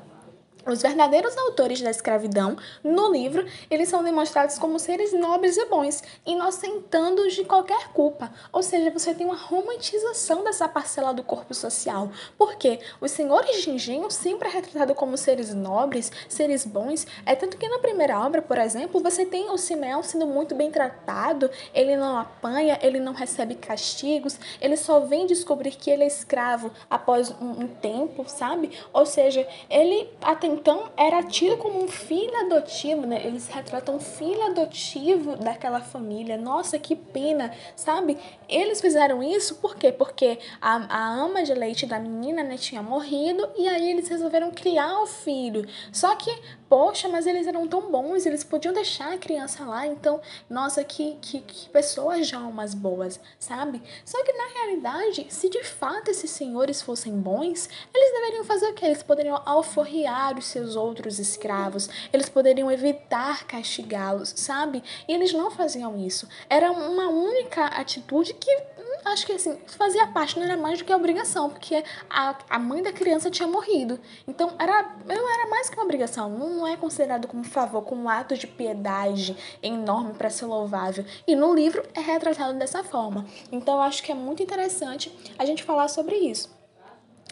os 0.66 0.82
verdadeiros 0.82 1.36
autores 1.36 1.80
da 1.80 1.90
escravidão, 1.90 2.56
no 2.82 3.12
livro, 3.12 3.46
eles 3.70 3.88
são 3.88 4.02
demonstrados 4.02 4.58
como 4.58 4.78
seres 4.78 5.12
nobres 5.12 5.56
e 5.56 5.64
bons, 5.66 6.02
inocentando-os 6.26 7.34
de 7.34 7.44
qualquer 7.44 7.88
culpa. 7.92 8.32
Ou 8.52 8.62
seja, 8.62 8.90
você 8.90 9.14
tem 9.14 9.26
uma 9.26 9.36
romantização 9.36 10.42
dessa 10.42 10.68
parcela 10.68 11.12
do 11.12 11.22
corpo 11.22 11.54
social. 11.54 12.10
Porque 12.38 12.80
os 13.00 13.10
senhores 13.10 13.62
de 13.62 13.70
engenho 13.70 14.10
sempre 14.10 14.48
é 14.48 14.50
retratado 14.50 14.94
como 14.94 15.16
seres 15.16 15.52
nobres, 15.52 16.10
seres 16.28 16.64
bons. 16.64 17.06
É 17.26 17.34
tanto 17.34 17.56
que 17.56 17.68
na 17.68 17.78
primeira 17.78 18.18
obra, 18.18 18.40
por 18.40 18.58
exemplo, 18.58 19.00
você 19.00 19.26
tem 19.26 19.50
o 19.50 19.58
Simeão 19.58 20.02
sendo 20.02 20.26
muito 20.26 20.54
bem 20.54 20.70
tratado, 20.70 21.50
ele 21.74 21.96
não 21.96 22.18
apanha, 22.18 22.78
ele 22.82 22.98
não 22.98 23.12
recebe 23.12 23.54
castigos, 23.54 24.38
ele 24.60 24.76
só 24.76 25.00
vem 25.00 25.26
descobrir 25.26 25.72
que 25.72 25.90
ele 25.90 26.04
é 26.04 26.06
escravo 26.06 26.70
após 26.88 27.30
um, 27.40 27.62
um 27.62 27.66
tempo, 27.66 28.24
sabe? 28.26 28.70
Ou 28.92 29.06
seja, 29.06 29.46
ele 29.68 30.08
até 30.22 30.46
então 30.54 30.90
era 30.96 31.22
tido 31.22 31.56
como 31.56 31.82
um 31.82 31.88
filho 31.88 32.34
adotivo, 32.46 33.06
né? 33.06 33.20
Eles 33.24 33.48
retratam 33.48 33.96
um 33.96 34.00
filho 34.00 34.42
adotivo 34.42 35.36
daquela 35.36 35.80
família. 35.80 36.36
Nossa, 36.36 36.78
que 36.78 36.94
pena, 36.94 37.52
sabe? 37.74 38.16
Eles 38.48 38.80
fizeram 38.80 39.22
isso 39.22 39.56
por 39.56 39.76
quê? 39.76 39.90
Porque 39.92 40.38
a, 40.60 40.76
a 40.88 41.14
ama 41.14 41.42
de 41.42 41.52
leite 41.54 41.86
da 41.86 41.98
menina 41.98 42.42
né, 42.42 42.56
tinha 42.56 42.82
morrido 42.82 43.48
e 43.56 43.68
aí 43.68 43.90
eles 43.90 44.08
resolveram 44.08 44.50
criar 44.50 45.02
o 45.02 45.06
filho. 45.06 45.66
Só 45.92 46.14
que 46.16 46.30
poxa, 46.68 47.08
mas 47.08 47.26
eles 47.26 47.46
eram 47.46 47.66
tão 47.68 47.90
bons, 47.90 48.26
eles 48.26 48.44
podiam 48.44 48.72
deixar 48.72 49.12
a 49.12 49.18
criança 49.18 49.64
lá, 49.64 49.86
então, 49.86 50.20
nossa, 50.48 50.82
que, 50.82 51.16
que, 51.20 51.40
que 51.40 51.68
pessoas 51.68 52.26
já 52.26 52.38
umas 52.40 52.74
boas, 52.74 53.20
sabe? 53.38 53.82
Só 54.04 54.22
que 54.24 54.32
na 54.32 54.46
realidade, 54.46 55.26
se 55.28 55.48
de 55.48 55.62
fato 55.62 56.10
esses 56.10 56.30
senhores 56.30 56.82
fossem 56.82 57.12
bons, 57.12 57.68
eles 57.94 58.12
deveriam 58.12 58.44
fazer 58.44 58.66
o 58.68 58.74
quê? 58.74 58.86
Eles 58.86 59.02
poderiam 59.02 59.40
alforriar 59.44 60.38
os 60.38 60.46
seus 60.46 60.76
outros 60.76 61.18
escravos, 61.18 61.88
eles 62.12 62.28
poderiam 62.28 62.70
evitar 62.70 63.46
castigá-los, 63.46 64.32
sabe? 64.36 64.82
E 65.08 65.12
eles 65.12 65.32
não 65.32 65.50
faziam 65.50 65.96
isso. 65.96 66.28
Era 66.48 66.70
uma 66.72 67.08
única 67.08 67.66
atitude 67.66 68.34
que 68.34 68.73
acho 69.04 69.26
que 69.26 69.32
assim, 69.32 69.58
fazia 69.66 70.06
parte, 70.08 70.38
não 70.38 70.44
era 70.44 70.56
mais 70.56 70.78
do 70.78 70.84
que 70.84 70.94
obrigação, 70.94 71.50
porque 71.50 71.82
a, 72.08 72.36
a 72.48 72.58
mãe 72.58 72.82
da 72.82 72.92
criança 72.92 73.30
tinha 73.30 73.48
morrido. 73.48 73.98
Então, 74.26 74.52
era, 74.58 74.96
não 75.06 75.32
era 75.32 75.48
mais 75.48 75.68
que 75.68 75.76
uma 75.76 75.84
obrigação, 75.84 76.28
não 76.30 76.66
é 76.66 76.76
considerado 76.76 77.26
como 77.26 77.44
favor, 77.44 77.82
como 77.82 78.02
um 78.02 78.08
ato 78.08 78.36
de 78.36 78.46
piedade 78.46 79.36
enorme 79.62 80.14
para 80.14 80.30
ser 80.30 80.46
louvável. 80.46 81.04
E 81.26 81.34
no 81.34 81.54
livro 81.54 81.82
é 81.94 82.00
retratado 82.00 82.58
dessa 82.58 82.82
forma. 82.82 83.26
Então, 83.50 83.74
eu 83.74 83.80
acho 83.82 84.02
que 84.02 84.12
é 84.12 84.14
muito 84.14 84.42
interessante 84.42 85.16
a 85.38 85.44
gente 85.44 85.62
falar 85.62 85.88
sobre 85.88 86.16
isso. 86.16 86.54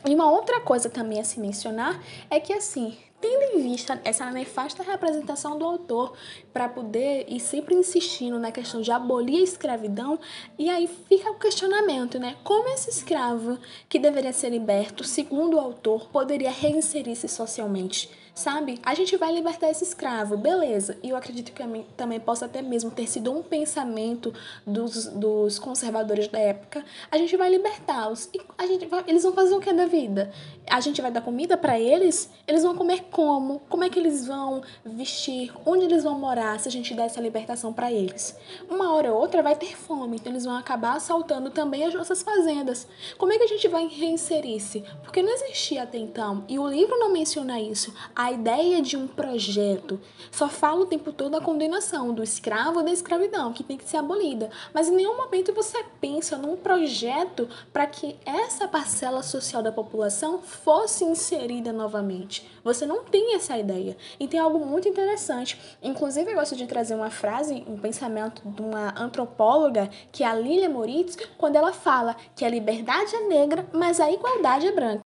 E 0.05 0.15
uma 0.15 0.31
outra 0.31 0.61
coisa 0.61 0.91
também 0.91 1.21
a 1.21 1.25
se 1.25 1.39
mencionar 1.39 2.03
é 2.29 2.41
que, 2.41 2.53
assim, 2.53 2.99
tendo 3.23 3.57
em 3.57 3.63
vista 3.63 4.01
essa 4.05 4.29
nefasta 4.33 4.83
representação 4.83 5.57
do 5.57 5.65
autor 5.65 6.13
para 6.53 6.69
poder 6.69 7.25
ir 7.29 7.39
sempre 7.39 7.73
insistindo 7.73 8.37
na 8.39 8.51
questão 8.51 8.83
de 8.83 8.91
abolir 8.91 9.41
a 9.41 9.45
escravidão, 9.45 10.19
e 10.59 10.69
aí 10.69 10.89
fica 11.09 11.31
o 11.31 11.39
questionamento, 11.39 12.19
né? 12.19 12.37
Como 12.43 12.69
esse 12.71 12.91
escravo 12.91 13.59
que 13.89 14.01
deveria 14.01 14.33
ser 14.33 14.51
liberto, 14.51 15.05
segundo 15.05 15.55
o 15.55 15.61
autor, 15.61 16.09
poderia 16.09 16.51
reinserir-se 16.51 17.29
socialmente? 17.29 18.11
Sabe? 18.35 18.81
A 18.83 18.95
gente 18.95 19.17
vai 19.17 19.33
libertar 19.33 19.71
esse 19.71 19.85
escravo, 19.85 20.37
beleza. 20.37 20.97
E 21.03 21.11
eu 21.11 21.17
acredito 21.17 21.53
que 21.53 21.63
também 21.97 22.19
possa 22.19 22.47
até 22.47 22.63
mesmo 22.63 22.91
ter 22.91 23.07
sido 23.07 23.31
um 23.31 23.43
pensamento 23.43 24.33
dos, 24.67 25.07
dos 25.07 25.59
conservadores 25.59 26.29
da 26.29 26.39
época. 26.39 26.85
A 27.11 27.19
gente 27.19 27.37
vai 27.37 27.51
libertá-los. 27.51 28.29
E 28.33 28.41
a 28.57 28.67
gente 28.67 28.87
vai, 28.87 29.05
eles 29.07 29.23
vão 29.23 29.33
fazer 29.33 29.55
o 29.55 29.61
que 29.61 29.73
da 29.73 29.87
vida? 29.87 30.33
A 30.71 30.81
gente 30.81 31.03
vai 31.03 31.11
dar 31.11 31.21
comida 31.21 31.57
para 31.57 31.79
eles? 31.79 32.31
Eles 32.47 32.63
vão 32.63 32.75
comer 32.75 33.05
como? 33.11 33.61
Como 33.69 33.85
é 33.85 33.91
que 33.91 33.99
eles 33.99 34.27
vão 34.27 34.63
vestir? 34.85 35.53
Onde 35.67 35.85
eles 35.85 36.03
vão 36.03 36.19
morar 36.19 36.59
se 36.59 36.69
a 36.69 36.73
gente 36.73 36.95
der 36.95 37.07
essa 37.07 37.21
libertação 37.21 37.73
para 37.73 37.93
eles? 37.93 38.37
Uma 38.71 38.95
hora 38.95 39.13
ou 39.13 39.21
outra 39.21 39.43
vai 39.43 39.57
ter 39.57 39.77
fome, 39.77 40.17
então 40.17 40.33
eles 40.33 40.45
vão 40.45 40.57
acabar 40.57 40.97
assaltando 40.97 41.51
também 41.51 41.85
as 41.85 41.95
nossas 41.95 42.23
fazendas. 42.23 42.87
Como 43.19 43.33
é 43.33 43.39
que 43.39 43.45
a 43.45 43.49
gente 43.49 43.69
vai 43.69 43.87
reinserir-se? 43.87 44.85
Porque 45.03 45.23
não 45.23 45.33
existia 45.33 45.83
até 45.83 45.99
então, 45.99 46.45
e 46.49 46.59
o 46.59 46.67
livro 46.67 46.99
não 46.99 47.13
menciona 47.13 47.61
isso 47.61 47.93
ideia 48.31 48.81
de 48.83 48.97
um 48.97 49.07
projeto. 49.07 50.01
Só 50.31 50.49
fala 50.49 50.83
o 50.83 50.87
tempo 50.87 51.13
todo 51.13 51.35
a 51.35 51.41
condenação 51.41 52.13
do 52.13 52.23
escravo 52.23 52.83
da 52.83 52.91
escravidão, 52.91 53.53
que 53.53 53.65
tem 53.65 53.77
que 53.77 53.89
ser 53.89 53.97
abolida. 53.97 54.51
Mas 54.73 54.89
em 54.89 54.97
nenhum 54.97 55.17
momento 55.17 55.53
você 55.53 55.83
pensa 56.01 56.37
num 56.37 56.57
projeto 56.57 57.49
para 57.73 57.87
que 57.87 58.17
essa 58.25 58.69
parcela 58.69 59.23
social 59.23 59.63
da 59.63 59.73
população 59.73 60.41
fosse 60.41 61.05
inserida 61.05 61.73
novamente. 61.73 62.49
Você 62.63 62.87
não 62.87 63.05
tem 63.05 63.35
essa 63.35 63.59
ideia. 63.59 63.97
E 64.21 64.29
tem 64.29 64.39
algo 64.39 64.65
muito 64.65 64.89
interessante. 64.89 65.59
Inclusive, 65.83 66.31
eu 66.31 66.37
gosto 66.37 66.55
de 66.55 66.67
trazer 66.67 66.95
uma 66.95 67.11
frase, 67.11 67.65
um 67.67 67.79
pensamento 67.79 68.43
de 68.45 68.63
uma 68.63 68.95
antropóloga, 69.01 69.91
que 70.11 70.23
é 70.23 70.27
a 70.27 70.35
Lilia 70.35 70.69
Moritz, 70.69 71.17
quando 71.39 71.57
ela 71.57 71.73
fala 71.73 72.17
que 72.37 72.45
a 72.45 72.49
liberdade 72.49 73.15
é 73.15 73.27
negra, 73.27 73.67
mas 73.73 74.01
a 74.01 74.11
igualdade 74.11 74.67
é 74.67 74.73
branca. 74.73 75.12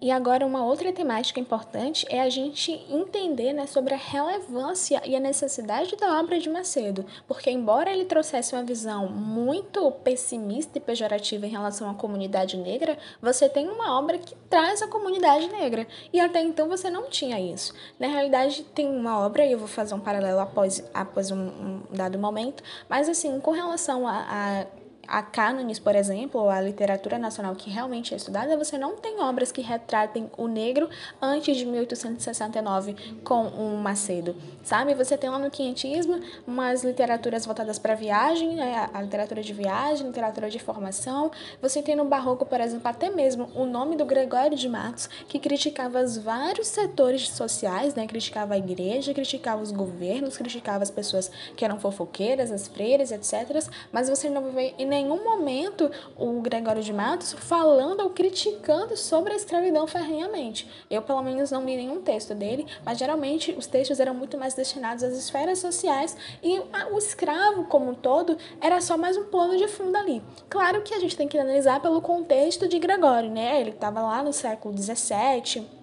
E 0.00 0.10
agora 0.10 0.46
uma 0.46 0.64
outra 0.64 0.90
temática 0.94 1.38
importante 1.38 2.06
é 2.08 2.22
a 2.22 2.30
gente 2.30 2.72
entender 2.88 3.52
né, 3.52 3.66
sobre 3.66 3.92
a 3.92 3.98
relevância 3.98 5.02
e 5.04 5.14
a 5.14 5.20
necessidade 5.20 5.94
da 5.94 6.18
obra 6.18 6.38
de 6.38 6.48
Macedo, 6.48 7.04
porque 7.28 7.50
embora 7.50 7.92
ele 7.92 8.06
trouxesse 8.06 8.54
uma 8.54 8.64
visão 8.64 9.08
muito 9.08 9.90
pessimista 10.02 10.78
e 10.78 10.80
pejorativa 10.80 11.46
em 11.46 11.50
relação 11.50 11.90
à 11.90 11.94
comunidade 11.94 12.56
negra, 12.56 12.96
você 13.20 13.46
tem 13.46 13.68
uma 13.68 13.98
obra 13.98 14.16
que 14.16 14.34
traz 14.48 14.80
a 14.80 14.88
comunidade 14.88 15.48
negra, 15.48 15.86
e 16.12 16.18
até 16.18 16.40
então 16.40 16.66
você 16.66 16.88
não 16.88 17.10
tinha 17.10 17.38
isso. 17.38 17.74
Na 17.98 18.06
realidade, 18.06 18.62
tem 18.74 18.88
uma 18.88 19.20
obra, 19.20 19.44
e 19.44 19.52
eu 19.52 19.58
vou 19.58 19.68
fazer 19.68 19.94
um 19.94 20.00
paralelo 20.00 20.40
após, 20.40 20.82
após 20.94 21.30
um, 21.30 21.36
um 21.36 21.82
dado 21.90 22.18
momento, 22.18 22.62
mas 22.88 23.06
assim, 23.06 23.38
com 23.38 23.50
relação 23.50 24.08
a, 24.08 24.24
a 24.28 24.79
a 25.10 25.22
cânones, 25.22 25.80
por 25.80 25.96
exemplo, 25.96 26.40
ou 26.40 26.48
a 26.48 26.60
literatura 26.60 27.18
nacional 27.18 27.56
que 27.56 27.68
realmente 27.68 28.14
é 28.14 28.16
estudada, 28.16 28.56
você 28.56 28.78
não 28.78 28.94
tem 28.94 29.20
obras 29.20 29.50
que 29.50 29.60
retratem 29.60 30.30
o 30.38 30.46
negro 30.46 30.88
antes 31.20 31.56
de 31.56 31.66
1869 31.66 32.94
com 33.24 33.42
um 33.42 33.76
Macedo, 33.80 34.36
sabe? 34.62 34.94
Você 34.94 35.18
tem 35.18 35.28
lá 35.28 35.38
no 35.38 35.50
quinhentismo 35.50 36.20
umas 36.46 36.84
literaturas 36.84 37.44
voltadas 37.44 37.78
para 37.78 37.94
viagem, 37.96 38.54
né? 38.54 38.88
a 38.94 39.02
literatura 39.02 39.42
de 39.42 39.52
viagem, 39.52 40.06
literatura 40.06 40.48
de 40.48 40.60
formação. 40.60 41.30
Você 41.60 41.82
tem 41.82 41.96
no 41.96 42.04
barroco, 42.04 42.46
por 42.46 42.60
exemplo, 42.60 42.86
até 42.86 43.10
mesmo 43.10 43.50
o 43.54 43.66
nome 43.66 43.96
do 43.96 44.04
Gregório 44.04 44.56
de 44.56 44.68
Matos, 44.68 45.08
que 45.26 45.40
criticava 45.40 46.00
os 46.02 46.16
vários 46.16 46.68
setores 46.68 47.28
sociais, 47.30 47.94
né? 47.96 48.06
Criticava 48.06 48.54
a 48.54 48.58
igreja, 48.58 49.12
criticava 49.12 49.60
os 49.60 49.72
governos, 49.72 50.36
criticava 50.36 50.84
as 50.84 50.90
pessoas 50.90 51.30
que 51.56 51.64
eram 51.64 51.80
fofoqueiras, 51.80 52.52
as 52.52 52.68
freiras, 52.68 53.10
etc. 53.10 53.68
Mas 53.90 54.08
você 54.08 54.30
não 54.30 54.52
vê 54.52 54.74
em 54.78 54.86
nenhum 54.86 54.99
momento 55.06 55.90
o 56.16 56.40
Gregório 56.40 56.82
de 56.82 56.92
Matos 56.92 57.32
falando 57.32 58.00
ou 58.00 58.10
criticando 58.10 58.96
sobre 58.96 59.32
a 59.32 59.36
escravidão 59.36 59.86
ferrenhamente. 59.86 60.68
Eu, 60.90 61.02
pelo 61.02 61.22
menos, 61.22 61.50
não 61.50 61.64
li 61.64 61.76
nenhum 61.76 62.00
texto 62.00 62.34
dele, 62.34 62.66
mas 62.84 62.98
geralmente 62.98 63.52
os 63.52 63.66
textos 63.66 64.00
eram 64.00 64.14
muito 64.14 64.36
mais 64.38 64.54
destinados 64.54 65.02
às 65.02 65.16
esferas 65.16 65.58
sociais 65.58 66.16
e 66.42 66.60
o 66.90 66.98
escravo, 66.98 67.64
como 67.64 67.90
um 67.90 67.94
todo, 67.94 68.36
era 68.60 68.80
só 68.80 68.96
mais 68.96 69.16
um 69.16 69.24
plano 69.24 69.56
de 69.56 69.68
fundo 69.68 69.96
ali. 69.96 70.22
Claro 70.48 70.82
que 70.82 70.94
a 70.94 70.98
gente 70.98 71.16
tem 71.16 71.28
que 71.28 71.38
analisar 71.38 71.80
pelo 71.80 72.00
contexto 72.00 72.68
de 72.68 72.78
Gregório, 72.78 73.30
né? 73.30 73.60
Ele 73.60 73.70
estava 73.70 74.02
lá 74.02 74.22
no 74.22 74.32
século 74.32 74.76
XVII 74.76 75.79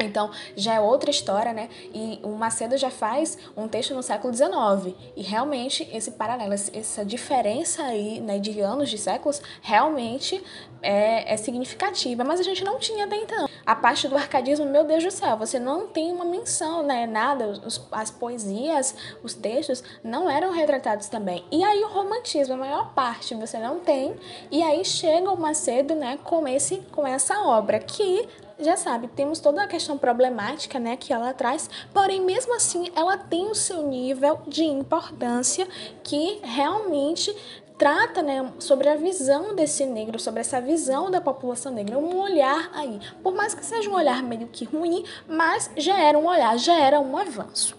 então, 0.00 0.30
já 0.54 0.74
é 0.74 0.80
outra 0.80 1.10
história, 1.10 1.52
né? 1.52 1.68
E 1.94 2.20
o 2.22 2.30
Macedo 2.30 2.76
já 2.76 2.90
faz 2.90 3.38
um 3.56 3.66
texto 3.66 3.94
no 3.94 4.02
século 4.02 4.34
XIX. 4.34 4.94
E 5.16 5.22
realmente, 5.22 5.88
esse 5.92 6.12
paralelo, 6.12 6.52
essa 6.52 7.04
diferença 7.04 7.82
aí, 7.82 8.20
né, 8.20 8.38
de 8.38 8.60
anos, 8.60 8.90
de 8.90 8.98
séculos, 8.98 9.40
realmente 9.62 10.42
é, 10.82 11.32
é 11.32 11.36
significativa. 11.36 12.24
Mas 12.24 12.40
a 12.40 12.42
gente 12.42 12.62
não 12.62 12.78
tinha 12.78 13.06
até 13.06 13.16
então. 13.16 13.48
A 13.64 13.74
parte 13.74 14.06
do 14.06 14.16
arcadismo, 14.16 14.66
meu 14.66 14.84
Deus 14.84 15.02
do 15.02 15.10
céu, 15.10 15.36
você 15.36 15.58
não 15.58 15.86
tem 15.86 16.12
uma 16.12 16.24
menção, 16.24 16.82
né? 16.82 17.06
Nada. 17.06 17.46
Os, 17.64 17.86
as 17.90 18.10
poesias, 18.10 18.94
os 19.22 19.34
textos 19.34 19.82
não 20.04 20.28
eram 20.28 20.52
retratados 20.52 21.08
também. 21.08 21.44
E 21.50 21.64
aí 21.64 21.82
o 21.82 21.88
romantismo, 21.88 22.54
a 22.54 22.58
maior 22.58 22.92
parte, 22.92 23.34
você 23.34 23.58
não 23.58 23.80
tem. 23.80 24.14
E 24.50 24.62
aí 24.62 24.84
chega 24.84 25.30
o 25.30 25.40
Macedo, 25.40 25.94
né, 25.94 26.18
com, 26.22 26.46
esse, 26.46 26.78
com 26.92 27.06
essa 27.06 27.40
obra, 27.40 27.78
que 27.78 28.28
já 28.58 28.76
sabe, 28.76 29.08
temos 29.08 29.38
toda 29.38 29.62
a 29.62 29.66
questão 29.66 29.98
problemática, 29.98 30.78
né, 30.78 30.96
que 30.96 31.12
ela 31.12 31.32
traz, 31.34 31.68
porém 31.92 32.20
mesmo 32.20 32.54
assim 32.54 32.90
ela 32.94 33.16
tem 33.16 33.50
o 33.50 33.54
seu 33.54 33.82
nível 33.86 34.40
de 34.46 34.64
importância 34.64 35.66
que 36.02 36.40
realmente 36.42 37.34
trata 37.78 38.22
né, 38.22 38.52
sobre 38.58 38.88
a 38.88 38.96
visão 38.96 39.54
desse 39.54 39.84
negro, 39.84 40.18
sobre 40.18 40.40
essa 40.40 40.60
visão 40.60 41.10
da 41.10 41.20
população 41.20 41.72
negra, 41.72 41.98
um 41.98 42.18
olhar 42.18 42.70
aí. 42.72 42.98
Por 43.22 43.34
mais 43.34 43.54
que 43.54 43.64
seja 43.64 43.90
um 43.90 43.94
olhar 43.94 44.22
meio 44.22 44.46
que 44.48 44.64
ruim, 44.64 45.04
mas 45.28 45.70
já 45.76 45.98
era 45.98 46.18
um 46.18 46.26
olhar, 46.26 46.58
já 46.58 46.78
era 46.80 46.98
um 46.98 47.16
avanço. 47.16 47.76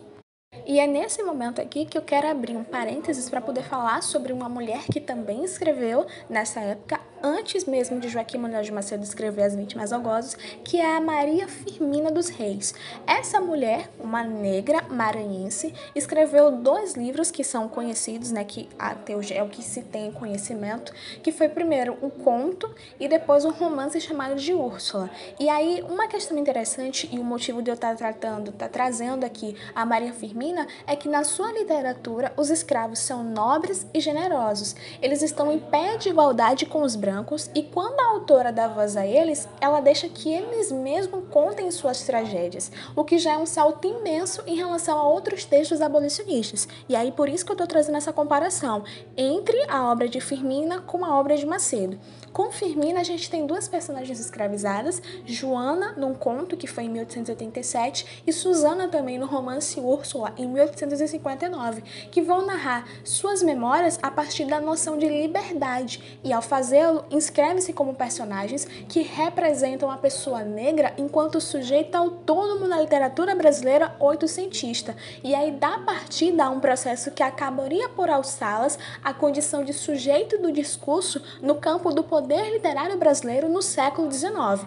E 0.65 0.79
é 0.79 0.87
nesse 0.87 1.23
momento 1.23 1.61
aqui 1.61 1.85
que 1.85 1.97
eu 1.97 2.01
quero 2.01 2.27
abrir 2.27 2.55
um 2.55 2.63
parênteses 2.63 3.29
para 3.29 3.39
poder 3.41 3.63
falar 3.63 4.03
sobre 4.03 4.33
uma 4.33 4.49
mulher 4.49 4.83
que 4.91 4.99
também 4.99 5.43
escreveu 5.43 6.05
nessa 6.29 6.59
época 6.59 6.99
antes 7.23 7.65
mesmo 7.65 7.99
de 7.99 8.09
Joaquim 8.09 8.37
Manuel 8.37 8.63
de 8.63 8.71
Macedo 8.71 9.03
escrever 9.03 9.43
As 9.43 9.55
Vítimas 9.55 9.91
Algozes, 9.91 10.35
que 10.63 10.77
é 10.77 10.95
a 10.95 11.01
Maria 11.01 11.47
Firmina 11.47 12.11
dos 12.11 12.29
Reis. 12.29 12.73
Essa 13.05 13.39
mulher, 13.39 13.89
uma 13.99 14.23
negra 14.23 14.83
maranhense, 14.89 15.73
escreveu 15.95 16.51
dois 16.51 16.95
livros 16.95 17.31
que 17.31 17.43
são 17.43 17.67
conhecidos, 17.67 18.31
né, 18.31 18.43
que 18.43 18.69
até 18.77 19.15
hoje 19.15 19.33
é 19.33 19.43
o 19.43 19.49
que 19.49 19.63
se 19.63 19.81
tem 19.81 20.11
conhecimento, 20.11 20.93
que 21.23 21.31
foi 21.31 21.49
primeiro 21.49 21.97
um 22.01 22.09
conto 22.09 22.69
e 22.99 23.07
depois 23.07 23.45
um 23.45 23.51
romance 23.51 23.99
chamado 23.99 24.35
de 24.35 24.53
Úrsula. 24.53 25.09
E 25.39 25.49
aí, 25.49 25.83
uma 25.89 26.07
questão 26.07 26.37
interessante 26.37 27.09
e 27.11 27.19
o 27.19 27.23
motivo 27.23 27.61
de 27.61 27.71
eu 27.71 27.75
estar 27.75 27.95
tratando, 27.95 28.51
estar 28.51 28.69
trazendo 28.69 29.25
aqui 29.25 29.55
a 29.73 29.85
Maria 29.85 30.13
Firmina 30.13 30.67
é 30.85 30.95
que 30.95 31.09
na 31.09 31.23
sua 31.23 31.51
literatura 31.51 32.31
os 32.37 32.49
escravos 32.49 32.99
são 32.99 33.23
nobres 33.23 33.87
e 33.93 33.99
generosos. 33.99 34.75
Eles 35.01 35.21
estão 35.21 35.51
em 35.51 35.59
pé 35.59 35.97
de 35.97 36.09
igualdade 36.09 36.65
com 36.65 36.81
os 36.81 36.95
brancos 36.95 37.06
brancos 37.07 37.49
e 37.55 37.63
quando 37.63 37.97
a 38.01 38.11
autora 38.11 38.51
dá 38.51 38.67
voz 38.67 38.97
a 38.97 39.07
eles, 39.07 39.47
ela 39.61 39.79
deixa 39.79 40.09
que 40.09 40.29
eles 40.29 40.69
mesmos 40.73 41.23
contem 41.31 41.71
suas 41.71 42.01
tragédias, 42.01 42.69
o 42.97 43.05
que 43.05 43.17
já 43.17 43.31
é 43.31 43.37
um 43.37 43.45
salto 43.45 43.87
imenso 43.87 44.43
em 44.45 44.57
relação 44.57 44.97
a 44.97 45.07
outros 45.07 45.45
textos 45.45 45.79
abolicionistas. 45.79 46.67
E 46.89 46.97
aí 46.97 47.13
por 47.13 47.29
isso 47.29 47.45
que 47.45 47.51
eu 47.51 47.53
estou 47.53 47.65
trazendo 47.65 47.97
essa 47.97 48.11
comparação 48.11 48.83
entre 49.15 49.57
a 49.69 49.89
obra 49.89 50.09
de 50.09 50.19
Firmina 50.19 50.81
com 50.81 51.05
a 51.05 51.17
obra 51.17 51.37
de 51.37 51.45
Macedo. 51.45 51.97
Com 52.33 52.51
Firmina, 52.51 52.99
a 52.99 53.03
gente 53.03 53.31
tem 53.31 53.47
duas 53.47 53.67
personagens 53.67 54.19
escravizadas, 54.19 55.01
Joana, 55.25 55.93
num 55.97 56.13
conto 56.13 56.55
que 56.55 56.67
foi 56.67 56.83
em 56.83 56.89
1887, 56.89 58.23
e 58.27 58.31
Susana 58.31 58.87
também 58.87 59.17
no 59.17 59.25
romance 59.25 59.79
Úrsula, 59.79 60.33
em 60.37 60.47
1859, 60.47 61.81
que 62.11 62.21
vão 62.21 62.45
narrar 62.45 62.87
suas 63.03 63.41
memórias 63.41 63.97
a 64.03 64.11
partir 64.11 64.45
da 64.45 64.61
noção 64.61 64.99
de 64.99 65.07
liberdade, 65.07 66.19
e 66.23 66.31
ao 66.31 66.41
fazê-lo, 66.41 67.05
inscreve-se 67.09 67.73
como 67.73 67.95
personagens 67.95 68.65
que 68.87 69.01
representam 69.01 69.89
a 69.89 69.97
pessoa 69.97 70.43
negra 70.43 70.93
enquanto 70.97 71.41
sujeito 71.41 71.95
autônomo 71.95 72.67
na 72.67 72.79
literatura 72.79 73.33
brasileira 73.33 73.95
oitocentista, 73.99 74.95
e 75.23 75.33
aí 75.33 75.51
dá 75.51 75.79
partida 75.79 76.45
a 76.45 76.49
um 76.49 76.59
processo 76.59 77.09
que 77.09 77.23
acabaria 77.23 77.89
por 77.89 78.09
alçá-las 78.09 78.77
à 79.03 79.11
condição 79.11 79.63
de 79.63 79.73
sujeito 79.73 80.37
do 80.37 80.51
discurso 80.51 81.21
no 81.41 81.55
campo 81.55 81.91
do 81.91 82.03
poder 82.03 82.16
poder 82.17 82.51
literário 82.51 82.97
brasileiro 82.97 83.47
no 83.47 83.61
século 83.61 84.11
XIX. 84.11 84.65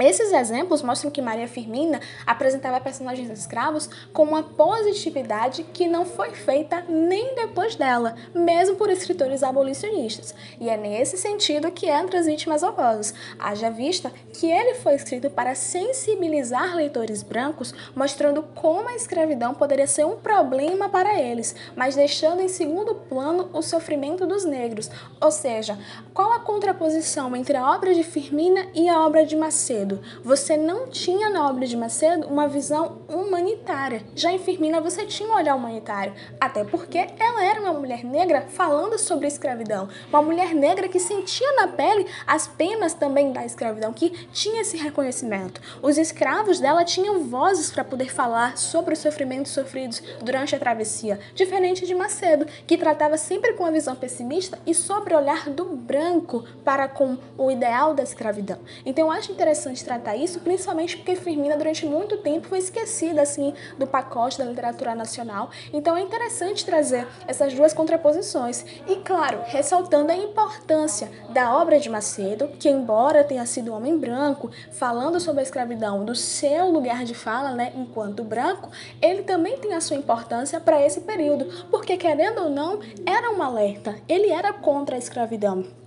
Esses 0.00 0.32
exemplos 0.32 0.80
mostram 0.80 1.10
que 1.10 1.20
Maria 1.20 1.46
Firmina 1.46 2.00
apresentava 2.26 2.80
personagens 2.80 3.28
escravos 3.28 3.90
com 4.10 4.22
uma 4.22 4.42
positividade 4.42 5.64
que 5.64 5.86
não 5.86 6.06
foi 6.06 6.30
feita 6.30 6.82
nem 6.88 7.34
depois 7.34 7.76
dela, 7.76 8.14
mesmo 8.34 8.76
por 8.76 8.88
escritores 8.88 9.42
abolicionistas. 9.42 10.34
E 10.58 10.70
é 10.70 10.78
nesse 10.78 11.18
sentido 11.18 11.70
que 11.70 11.90
entra 11.90 12.18
as 12.18 12.24
vítimas 12.24 12.62
algozes. 12.62 13.12
Haja 13.38 13.70
vista 13.70 14.10
que 14.32 14.50
ele 14.50 14.76
foi 14.76 14.94
escrito 14.94 15.28
para 15.28 15.54
sensibilizar 15.54 16.74
leitores 16.74 17.22
brancos, 17.22 17.74
mostrando 17.94 18.42
como 18.54 18.88
a 18.88 18.94
escravidão 18.94 19.52
poderia 19.52 19.86
ser 19.86 20.06
um 20.06 20.16
problema 20.16 20.88
para 20.88 21.20
eles, 21.20 21.54
mas 21.76 21.96
deixando 21.96 22.40
em 22.40 22.48
segundo 22.48 22.94
plano 22.94 23.50
o 23.52 23.60
sofrimento 23.60 24.26
dos 24.26 24.46
negros. 24.46 24.90
Ou 25.20 25.30
seja, 25.30 25.78
qual 26.14 26.32
a 26.32 26.40
contraposição 26.40 27.36
entre 27.36 27.58
a 27.58 27.70
obra 27.74 27.92
de 27.92 28.02
Firmina 28.02 28.68
e 28.74 28.88
a 28.88 28.98
obra 29.04 29.26
de 29.26 29.36
Macedo? 29.36 29.81
Macedo, 29.82 30.00
você 30.22 30.56
não 30.56 30.86
tinha 30.86 31.28
na 31.28 31.48
obra 31.48 31.66
de 31.66 31.76
Macedo 31.76 32.28
uma 32.28 32.46
visão 32.46 32.98
humanitária. 33.08 34.04
Já 34.14 34.30
em 34.32 34.38
Firmina 34.38 34.80
você 34.80 35.04
tinha 35.04 35.28
um 35.28 35.34
olhar 35.34 35.56
humanitário, 35.56 36.14
até 36.40 36.64
porque 36.64 36.98
ela 37.18 37.44
era 37.44 37.60
uma 37.60 37.72
mulher 37.72 38.04
negra 38.04 38.42
falando 38.42 38.98
sobre 38.98 39.26
a 39.26 39.28
escravidão, 39.28 39.88
uma 40.08 40.22
mulher 40.22 40.54
negra 40.54 40.88
que 40.88 41.00
sentia 41.00 41.50
na 41.54 41.68
pele 41.68 42.06
as 42.26 42.46
penas 42.46 42.94
também 42.94 43.32
da 43.32 43.44
escravidão, 43.44 43.92
que 43.92 44.10
tinha 44.32 44.60
esse 44.60 44.76
reconhecimento. 44.76 45.60
Os 45.82 45.98
escravos 45.98 46.60
dela 46.60 46.84
tinham 46.84 47.24
vozes 47.24 47.70
para 47.70 47.84
poder 47.84 48.12
falar 48.12 48.56
sobre 48.56 48.94
os 48.94 49.00
sofrimentos 49.00 49.52
sofridos 49.52 50.02
durante 50.22 50.54
a 50.54 50.58
travessia, 50.58 51.18
diferente 51.34 51.86
de 51.86 51.94
Macedo, 51.94 52.46
que 52.66 52.78
tratava 52.78 53.16
sempre 53.16 53.54
com 53.54 53.64
a 53.64 53.70
visão 53.70 53.96
pessimista 53.96 54.58
e 54.66 54.74
sobre 54.74 55.14
o 55.14 55.18
olhar 55.18 55.50
do 55.50 55.64
branco 55.64 56.44
para 56.64 56.86
com 56.86 57.18
o 57.36 57.50
ideal 57.50 57.94
da 57.94 58.02
escravidão. 58.02 58.58
Então 58.86 59.06
eu 59.06 59.12
acho 59.12 59.32
interessante 59.32 59.71
interessante 59.72 59.84
tratar 59.84 60.16
isso, 60.16 60.40
principalmente 60.40 60.96
porque 60.96 61.16
Firmina 61.16 61.56
durante 61.56 61.86
muito 61.86 62.18
tempo 62.18 62.48
foi 62.48 62.58
esquecida 62.58 63.22
assim 63.22 63.54
do 63.78 63.86
pacote 63.86 64.38
da 64.38 64.44
literatura 64.44 64.94
nacional. 64.94 65.50
Então 65.72 65.96
é 65.96 66.02
interessante 66.02 66.64
trazer 66.64 67.06
essas 67.26 67.54
duas 67.54 67.72
contraposições 67.72 68.64
e 68.86 68.96
claro, 68.96 69.40
ressaltando 69.46 70.12
a 70.12 70.16
importância 70.16 71.10
da 71.30 71.56
obra 71.56 71.80
de 71.80 71.88
Macedo, 71.88 72.48
que 72.58 72.68
embora 72.68 73.24
tenha 73.24 73.46
sido 73.46 73.72
um 73.72 73.76
homem 73.76 73.98
branco, 73.98 74.50
falando 74.70 75.18
sobre 75.18 75.40
a 75.40 75.42
escravidão 75.42 76.04
do 76.04 76.14
seu 76.14 76.70
lugar 76.70 77.04
de 77.04 77.14
fala, 77.14 77.52
né, 77.52 77.72
enquanto 77.74 78.22
branco, 78.22 78.70
ele 79.00 79.22
também 79.22 79.58
tem 79.58 79.74
a 79.74 79.80
sua 79.80 79.96
importância 79.96 80.60
para 80.60 80.84
esse 80.84 81.00
período, 81.00 81.66
porque 81.70 81.96
querendo 81.96 82.42
ou 82.42 82.50
não, 82.50 82.80
era 83.06 83.30
um 83.32 83.42
alerta. 83.42 83.96
Ele 84.08 84.30
era 84.30 84.52
contra 84.52 84.96
a 84.96 84.98
escravidão. 84.98 85.81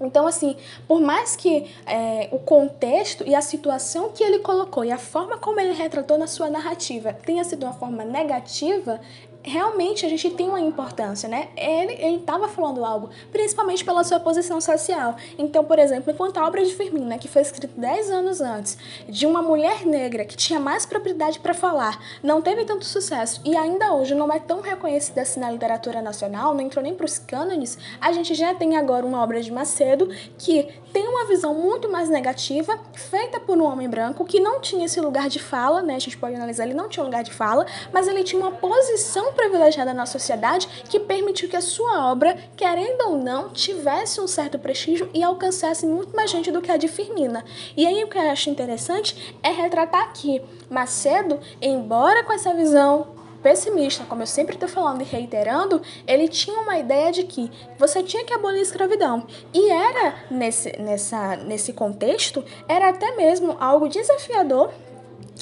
Então, 0.00 0.26
assim, 0.26 0.56
por 0.86 1.00
mais 1.00 1.36
que 1.36 1.70
é, 1.86 2.28
o 2.30 2.38
contexto 2.38 3.24
e 3.26 3.34
a 3.34 3.40
situação 3.40 4.10
que 4.10 4.22
ele 4.22 4.40
colocou 4.40 4.84
e 4.84 4.92
a 4.92 4.98
forma 4.98 5.38
como 5.38 5.58
ele 5.58 5.72
retratou 5.72 6.18
na 6.18 6.26
sua 6.26 6.50
narrativa 6.50 7.12
tenha 7.12 7.42
sido 7.44 7.64
uma 7.64 7.72
forma 7.72 8.04
negativa, 8.04 9.00
realmente 9.46 10.04
a 10.04 10.08
gente 10.08 10.28
tem 10.30 10.48
uma 10.48 10.60
importância, 10.60 11.28
né? 11.28 11.48
Ele 11.56 12.16
estava 12.16 12.48
falando 12.48 12.84
algo, 12.84 13.08
principalmente 13.30 13.84
pela 13.84 14.02
sua 14.02 14.18
posição 14.18 14.60
social. 14.60 15.16
Então, 15.38 15.64
por 15.64 15.78
exemplo, 15.78 16.12
enquanto 16.12 16.38
a 16.38 16.46
obra 16.46 16.64
de 16.64 16.74
Firmina, 16.74 17.16
que 17.16 17.28
foi 17.28 17.42
escrita 17.42 17.72
10 17.76 18.10
anos 18.10 18.40
antes, 18.40 18.76
de 19.08 19.24
uma 19.24 19.40
mulher 19.40 19.86
negra 19.86 20.24
que 20.24 20.36
tinha 20.36 20.58
mais 20.58 20.84
propriedade 20.84 21.38
para 21.38 21.54
falar, 21.54 21.98
não 22.22 22.42
teve 22.42 22.64
tanto 22.64 22.84
sucesso 22.84 23.40
e 23.44 23.56
ainda 23.56 23.92
hoje 23.92 24.14
não 24.14 24.30
é 24.32 24.40
tão 24.40 24.60
reconhecida 24.60 25.22
assim 25.22 25.38
na 25.38 25.50
literatura 25.50 26.02
nacional, 26.02 26.52
não 26.52 26.60
entrou 26.60 26.82
nem 26.82 26.94
para 26.94 27.06
os 27.06 27.18
cânones, 27.18 27.78
a 28.00 28.12
gente 28.12 28.34
já 28.34 28.54
tem 28.54 28.76
agora 28.76 29.06
uma 29.06 29.22
obra 29.22 29.40
de 29.40 29.52
Macedo 29.52 30.08
que 30.36 30.68
tem 30.96 31.06
uma 31.06 31.26
visão 31.26 31.52
muito 31.52 31.90
mais 31.90 32.08
negativa, 32.08 32.80
feita 32.94 33.38
por 33.38 33.58
um 33.58 33.64
homem 33.64 33.86
branco 33.86 34.24
que 34.24 34.40
não 34.40 34.62
tinha 34.62 34.86
esse 34.86 34.98
lugar 34.98 35.28
de 35.28 35.38
fala, 35.38 35.82
né? 35.82 35.94
A 35.94 35.98
gente 35.98 36.16
pode 36.16 36.34
analisar, 36.34 36.64
ele 36.64 36.72
não 36.72 36.88
tinha 36.88 37.02
um 37.02 37.06
lugar 37.06 37.22
de 37.22 37.34
fala, 37.34 37.66
mas 37.92 38.08
ele 38.08 38.24
tinha 38.24 38.40
uma 38.40 38.52
posição 38.52 39.30
privilegiada 39.34 39.92
na 39.92 40.06
sociedade 40.06 40.66
que 40.88 40.98
permitiu 40.98 41.50
que 41.50 41.56
a 41.56 41.60
sua 41.60 42.10
obra, 42.10 42.34
querendo 42.56 43.10
ou 43.10 43.18
não, 43.18 43.50
tivesse 43.50 44.22
um 44.22 44.26
certo 44.26 44.58
prestígio 44.58 45.10
e 45.12 45.22
alcançasse 45.22 45.84
muito 45.84 46.16
mais 46.16 46.30
gente 46.30 46.50
do 46.50 46.62
que 46.62 46.70
a 46.70 46.78
de 46.78 46.88
Firmina. 46.88 47.44
E 47.76 47.86
aí 47.86 48.02
o 48.02 48.08
que 48.08 48.16
eu 48.16 48.30
acho 48.30 48.48
interessante 48.48 49.36
é 49.42 49.50
retratar 49.50 50.02
aqui 50.02 50.40
Macedo, 50.70 51.38
embora 51.60 52.24
com 52.24 52.32
essa 52.32 52.54
visão 52.54 53.15
pessimista, 53.46 54.02
como 54.08 54.22
eu 54.22 54.26
sempre 54.26 54.56
estou 54.56 54.68
falando 54.68 55.02
e 55.02 55.04
reiterando, 55.04 55.80
ele 56.04 56.26
tinha 56.26 56.58
uma 56.58 56.76
ideia 56.80 57.12
de 57.12 57.22
que 57.22 57.48
você 57.78 58.02
tinha 58.02 58.24
que 58.24 58.34
abolir 58.34 58.58
a 58.58 58.62
escravidão. 58.62 59.24
E 59.54 59.70
era, 59.70 60.16
nesse, 60.28 60.76
nessa, 60.80 61.36
nesse 61.36 61.72
contexto, 61.72 62.44
era 62.66 62.88
até 62.88 63.14
mesmo 63.14 63.56
algo 63.60 63.88
desafiador 63.88 64.72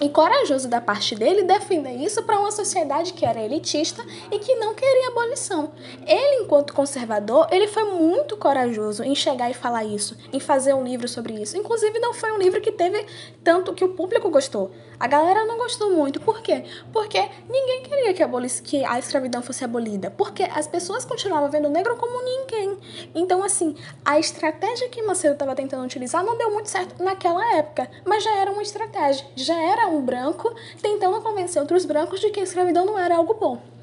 e 0.03 0.09
corajoso 0.09 0.69
da 0.69 0.81
parte 0.81 1.15
dele 1.15 1.45
defender 1.45 1.93
isso 1.93 2.23
para 2.25 2.39
uma 2.39 2.51
sociedade 2.51 3.13
que 3.13 3.25
era 3.25 3.41
elitista 3.41 4.05
e 4.31 4.39
que 4.39 4.55
não 4.57 4.75
queria 4.75 5.09
abolição. 5.09 5.73
Ele, 6.07 6.43
enquanto 6.43 6.75
conservador, 6.75 7.47
ele 7.51 7.69
foi 7.69 7.85
muito 7.85 8.37
corajoso 8.37 9.03
em 9.03 9.15
chegar 9.15 9.51
e 9.51 9.55
falar 9.55 9.85
isso, 9.85 10.17
em 10.33 10.41
fazer 10.41 10.75
um 10.75 10.83
livro 10.83 11.09
sobre 11.09 11.35
isso. 11.41 11.57
Inclusive, 11.57 11.99
não 12.01 12.13
foi 12.13 12.33
um 12.33 12.39
livro 12.39 12.61
que 12.61 12.73
teve 12.73 13.07
tanto 13.43 13.73
que 13.73 13.85
o 13.85 13.91
público 13.91 14.29
gostou. 14.31 14.73
A 14.99 15.07
galera 15.07 15.45
não 15.45 15.59
gostou 15.59 15.91
muito. 15.91 16.21
Por 16.21 16.41
quê? 16.41 16.65
Porque 16.93 17.21
ninguém 17.49 17.83
queria 17.83 18.15
que 18.15 18.23
a, 18.23 18.29
que 18.63 18.85
a 18.85 18.99
escravidão 18.99 19.43
fosse 19.43 19.65
abolida. 19.65 20.11
Porque 20.11 20.43
as 20.43 20.67
pessoas 20.67 21.05
continuavam 21.05 21.51
vendo 21.51 21.67
o 21.67 21.71
negro 21.71 21.97
como 21.97 22.23
ninguém. 22.25 22.79
Então, 23.15 23.43
assim, 23.43 23.75
a 24.05 24.19
estratégia 24.19 24.89
que 24.89 25.03
Macedo 25.03 25.35
estava 25.35 25.55
tentando 25.55 25.85
utilizar 25.85 26.25
não 26.25 26.37
deu 26.37 26.51
muito 26.51 26.69
certo 26.69 27.03
naquela 27.03 27.57
época. 27.57 27.91
Mas 28.05 28.25
já 28.25 28.35
era 28.37 28.51
uma 28.51 28.63
estratégia. 28.63 29.27
Já 29.37 29.61
era 29.61 29.89
um 29.89 30.01
branco 30.01 30.55
tentando 30.81 31.21
convencer 31.21 31.61
outros 31.61 31.85
brancos 31.85 32.21
de 32.21 32.31
que 32.31 32.41
a 32.41 32.45
escravidão 32.45 32.87
não 32.87 32.99
era 32.99 33.17
algo 33.17 33.35
bom. 33.35 33.75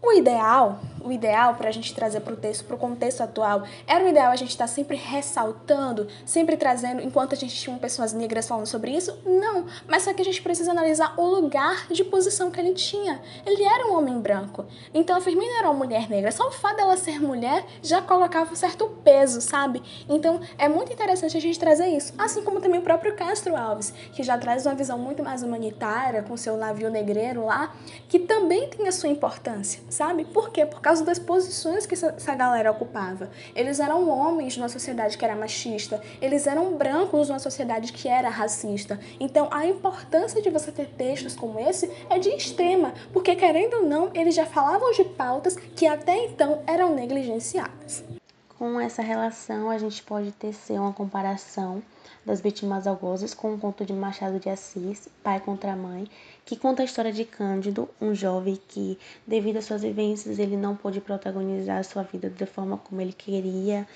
O 0.00 0.12
ideal, 0.12 0.78
o 1.08 1.12
ideal 1.12 1.54
para 1.54 1.68
a 1.68 1.72
gente 1.72 1.94
trazer 1.94 2.20
para 2.20 2.34
o 2.34 2.36
texto, 2.36 2.64
para 2.64 2.76
o 2.76 2.78
contexto 2.78 3.22
atual, 3.22 3.64
era 3.86 4.04
o 4.04 4.08
ideal 4.08 4.30
a 4.30 4.36
gente 4.36 4.50
estar 4.50 4.64
tá 4.64 4.68
sempre 4.68 4.96
ressaltando, 4.96 6.06
sempre 6.24 6.56
trazendo, 6.56 7.02
enquanto 7.02 7.32
a 7.32 7.36
gente 7.36 7.54
tinha 7.54 7.76
pessoas 7.78 8.12
negras 8.12 8.46
falando 8.46 8.66
sobre 8.66 8.90
isso? 8.92 9.18
Não, 9.24 9.66
mas 9.86 10.02
só 10.02 10.12
que 10.12 10.22
a 10.22 10.24
gente 10.24 10.42
precisa 10.42 10.70
analisar 10.70 11.14
o 11.16 11.26
lugar 11.26 11.86
de 11.90 12.04
posição 12.04 12.50
que 12.50 12.60
ele 12.60 12.74
tinha. 12.74 13.20
Ele 13.46 13.64
era 13.64 13.86
um 13.86 13.96
homem 13.96 14.20
branco, 14.20 14.66
então 14.92 15.16
a 15.16 15.20
Firmina 15.20 15.58
era 15.58 15.70
uma 15.70 15.84
mulher 15.84 16.08
negra. 16.08 16.30
Só 16.30 16.48
o 16.48 16.52
fato 16.52 16.76
dela 16.76 16.96
ser 16.96 17.20
mulher 17.20 17.64
já 17.82 18.00
colocava 18.00 18.52
um 18.52 18.56
certo 18.56 18.88
peso, 19.02 19.40
sabe? 19.40 19.82
Então 20.08 20.40
é 20.56 20.68
muito 20.68 20.92
interessante 20.92 21.36
a 21.36 21.40
gente 21.40 21.58
trazer 21.58 21.88
isso, 21.88 22.12
assim 22.18 22.42
como 22.42 22.60
também 22.60 22.80
o 22.80 22.82
próprio 22.82 23.14
Castro 23.14 23.56
Alves, 23.56 23.92
que 24.12 24.22
já 24.22 24.36
traz 24.36 24.66
uma 24.66 24.74
visão 24.74 24.98
muito 24.98 25.22
mais 25.22 25.42
humanitária 25.42 26.22
com 26.22 26.36
seu 26.36 26.56
navio 26.56 26.90
negreiro 26.90 27.46
lá, 27.46 27.72
que 28.08 28.18
também 28.18 28.68
tem 28.68 28.86
a 28.86 28.92
sua 28.92 29.08
importância, 29.08 29.82
sabe? 29.88 30.24
Por 30.24 30.50
quê? 30.50 30.66
Por 30.66 30.80
causa 30.80 30.97
das 31.04 31.18
posições 31.18 31.86
que 31.86 31.94
essa 31.94 32.34
galera 32.34 32.70
ocupava. 32.70 33.30
Eles 33.54 33.80
eram 33.80 34.08
homens 34.08 34.56
numa 34.56 34.68
sociedade 34.68 35.16
que 35.16 35.24
era 35.24 35.36
machista, 35.36 36.00
eles 36.20 36.46
eram 36.46 36.76
brancos 36.76 37.28
numa 37.28 37.38
sociedade 37.38 37.92
que 37.92 38.08
era 38.08 38.28
racista. 38.28 38.98
Então, 39.18 39.48
a 39.50 39.66
importância 39.66 40.40
de 40.42 40.50
você 40.50 40.70
ter 40.72 40.86
textos 40.86 41.34
como 41.34 41.58
esse 41.58 41.90
é 42.10 42.18
de 42.18 42.30
extrema, 42.30 42.94
porque 43.12 43.34
querendo 43.34 43.78
ou 43.78 43.82
não, 43.86 44.10
eles 44.14 44.34
já 44.34 44.46
falavam 44.46 44.90
de 44.92 45.04
pautas 45.04 45.56
que 45.56 45.86
até 45.86 46.24
então 46.26 46.62
eram 46.66 46.94
negligenciadas. 46.94 48.17
Com 48.58 48.80
essa 48.80 49.02
relação, 49.02 49.70
a 49.70 49.78
gente 49.78 50.02
pode 50.02 50.32
tecer 50.32 50.80
uma 50.80 50.92
comparação 50.92 51.80
das 52.26 52.40
vítimas 52.40 52.88
algozes 52.88 53.32
com 53.32 53.54
o 53.54 53.58
conto 53.58 53.84
de 53.84 53.92
Machado 53.92 54.40
de 54.40 54.50
Assis, 54.50 55.08
Pai 55.22 55.38
contra 55.38 55.76
Mãe, 55.76 56.08
que 56.44 56.56
conta 56.56 56.82
a 56.82 56.84
história 56.84 57.12
de 57.12 57.24
Cândido, 57.24 57.88
um 58.00 58.12
jovem 58.12 58.58
que, 58.66 58.98
devido 59.24 59.58
às 59.58 59.64
suas 59.64 59.82
vivências, 59.82 60.40
ele 60.40 60.56
não 60.56 60.74
pôde 60.74 61.00
protagonizar 61.00 61.78
a 61.78 61.84
sua 61.84 62.02
vida 62.02 62.28
da 62.30 62.48
forma 62.48 62.76
como 62.78 63.00
ele 63.00 63.12
queria 63.12 63.86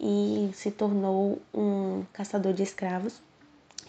e 0.00 0.50
se 0.52 0.72
tornou 0.72 1.40
um 1.54 2.02
caçador 2.12 2.52
de 2.52 2.64
escravos. 2.64 3.22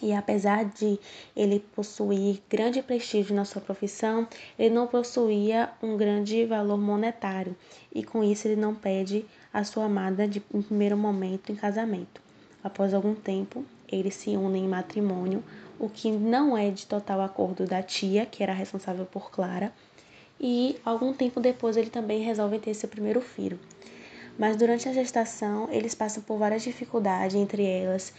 E 0.00 0.12
apesar 0.12 0.64
de 0.64 0.96
ele 1.36 1.58
possuir 1.74 2.40
grande 2.48 2.80
prestígio 2.82 3.34
na 3.34 3.44
sua 3.44 3.60
profissão, 3.60 4.28
ele 4.56 4.72
não 4.72 4.86
possuía 4.86 5.70
um 5.82 5.96
grande 5.96 6.46
valor 6.46 6.78
monetário 6.78 7.54
e 7.92 8.04
com 8.04 8.22
isso 8.22 8.46
ele 8.46 8.56
não 8.56 8.74
pede 8.76 9.26
a 9.52 9.64
sua 9.64 9.86
amada 9.86 10.26
de, 10.28 10.42
em 10.54 10.62
primeiro 10.62 10.96
momento 10.96 11.50
em 11.50 11.56
casamento. 11.56 12.20
Após 12.62 12.94
algum 12.94 13.14
tempo, 13.14 13.64
eles 13.90 14.14
se 14.14 14.30
unem 14.30 14.64
em 14.64 14.68
matrimônio, 14.68 15.42
o 15.78 15.88
que 15.88 16.10
não 16.10 16.56
é 16.56 16.70
de 16.70 16.86
total 16.86 17.20
acordo 17.20 17.64
da 17.66 17.82
tia, 17.82 18.26
que 18.26 18.42
era 18.42 18.52
responsável 18.52 19.06
por 19.06 19.30
Clara, 19.30 19.72
e 20.38 20.76
algum 20.84 21.12
tempo 21.12 21.40
depois 21.40 21.76
ele 21.76 21.90
também 21.90 22.22
resolve 22.22 22.58
ter 22.58 22.74
seu 22.74 22.88
primeiro 22.88 23.20
filho. 23.20 23.58
Mas 24.38 24.56
durante 24.56 24.88
a 24.88 24.92
gestação, 24.92 25.68
eles 25.70 25.94
passam 25.94 26.22
por 26.22 26.38
várias 26.38 26.62
dificuldades, 26.62 27.34
entre 27.34 27.64
elas, 27.64 28.12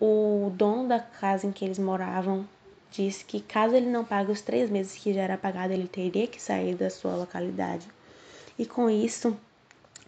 o 0.00 0.50
dono 0.54 0.88
da 0.88 0.98
casa 0.98 1.46
em 1.46 1.52
que 1.52 1.64
eles 1.64 1.78
moravam 1.78 2.46
disse 2.90 3.24
que 3.24 3.40
caso 3.40 3.76
ele 3.76 3.88
não 3.88 4.04
pague 4.04 4.32
os 4.32 4.40
três 4.40 4.68
meses 4.68 4.96
que 4.96 5.12
já 5.12 5.22
era 5.22 5.38
pagado, 5.38 5.72
ele 5.72 5.86
teria 5.86 6.26
que 6.26 6.42
sair 6.42 6.74
da 6.74 6.90
sua 6.90 7.14
localidade. 7.14 7.86
E 8.58 8.66
com 8.66 8.90
isso, 8.90 9.36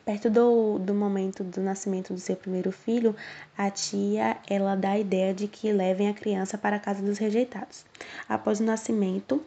Perto 0.05 0.29
do, 0.29 0.79
do 0.81 0.95
momento 0.95 1.45
do 1.45 1.61
nascimento 1.61 2.13
do 2.13 2.19
seu 2.19 2.35
primeiro 2.35 2.73
filho, 2.73 3.15
a 3.57 3.71
tia 3.71 4.37
ela 4.51 4.75
dá 4.75 4.91
a 4.91 4.99
ideia 4.99 5.33
de 5.33 5.47
que 5.47 5.73
levem 5.73 6.09
a 6.09 6.15
criança 6.15 6.59
para 6.59 6.77
a 6.77 6.81
casa 6.81 7.01
dos 7.01 7.19
rejeitados. 7.19 7.85
Após 8.29 8.59
o 8.59 8.65
nascimento, 8.65 9.45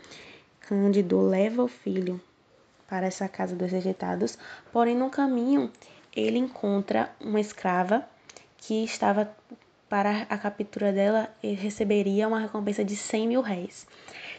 Cândido 0.61 1.19
leva 1.21 1.61
o 1.61 1.67
filho 1.67 2.21
para 2.87 3.05
essa 3.05 3.27
casa 3.27 3.55
dos 3.55 3.69
rejeitados, 3.69 4.37
porém 4.71 4.95
no 4.95 5.09
caminho 5.09 5.69
ele 6.15 6.37
encontra 6.37 7.13
uma 7.19 7.41
escrava 7.41 8.07
que 8.57 8.83
estava 8.83 9.29
para 9.89 10.21
a 10.29 10.37
captura 10.37 10.91
dela 10.93 11.29
e 11.43 11.53
receberia 11.53 12.27
uma 12.27 12.39
recompensa 12.39 12.83
de 12.83 12.95
100 12.95 13.27
mil 13.27 13.41
réis. 13.41 13.85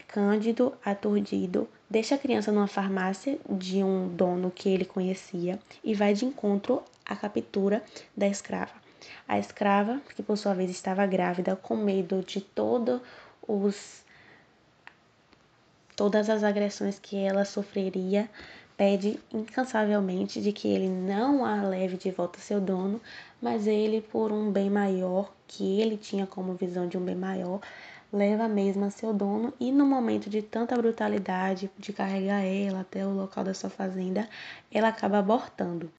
Cândido, 0.07 0.73
aturdido, 0.83 1.67
deixa 1.89 2.15
a 2.15 2.17
criança 2.17 2.51
numa 2.51 2.67
farmácia 2.67 3.37
de 3.49 3.83
um 3.83 4.07
dono 4.07 4.49
que 4.49 4.69
ele 4.69 4.85
conhecia 4.85 5.59
e 5.83 5.93
vai 5.93 6.13
de 6.13 6.25
encontro 6.25 6.81
à 7.05 7.15
captura 7.15 7.83
da 8.15 8.27
escrava. 8.27 8.73
A 9.27 9.37
escrava, 9.37 10.01
que 10.15 10.23
por 10.23 10.37
sua 10.37 10.53
vez 10.53 10.71
estava 10.71 11.05
grávida, 11.05 11.55
com 11.55 11.75
medo 11.75 12.23
de 12.25 12.39
todo 12.41 13.01
os 13.47 14.05
todas 15.95 16.29
as 16.29 16.43
agressões 16.43 16.99
que 16.99 17.17
ela 17.17 17.43
sofreria, 17.43 18.29
pede 18.77 19.19
incansavelmente 19.33 20.39
de 20.39 20.51
que 20.51 20.67
ele 20.67 20.87
não 20.87 21.43
a 21.43 21.63
leve 21.63 21.97
de 21.97 22.11
volta 22.11 22.37
ao 22.37 22.43
seu 22.43 22.61
dono, 22.61 23.01
mas 23.41 23.65
ele, 23.65 23.99
por 23.99 24.31
um 24.31 24.51
bem 24.51 24.69
maior, 24.69 25.33
que 25.47 25.81
ele 25.81 25.97
tinha 25.97 26.27
como 26.27 26.53
visão 26.53 26.87
de 26.87 26.97
um 26.97 27.01
bem 27.01 27.15
maior, 27.15 27.59
leva 28.11 28.45
a 28.45 28.49
mesma 28.49 28.87
a 28.87 28.91
seu 28.91 29.13
dono 29.13 29.53
e 29.59 29.71
no 29.71 29.85
momento 29.85 30.29
de 30.29 30.41
tanta 30.41 30.75
brutalidade 30.75 31.69
de 31.77 31.93
carregar 31.93 32.43
ela 32.43 32.81
até 32.81 33.05
o 33.05 33.13
local 33.13 33.43
da 33.43 33.53
sua 33.53 33.69
fazenda, 33.69 34.27
ela 34.71 34.89
acaba 34.89 35.19
abortando. 35.19 35.91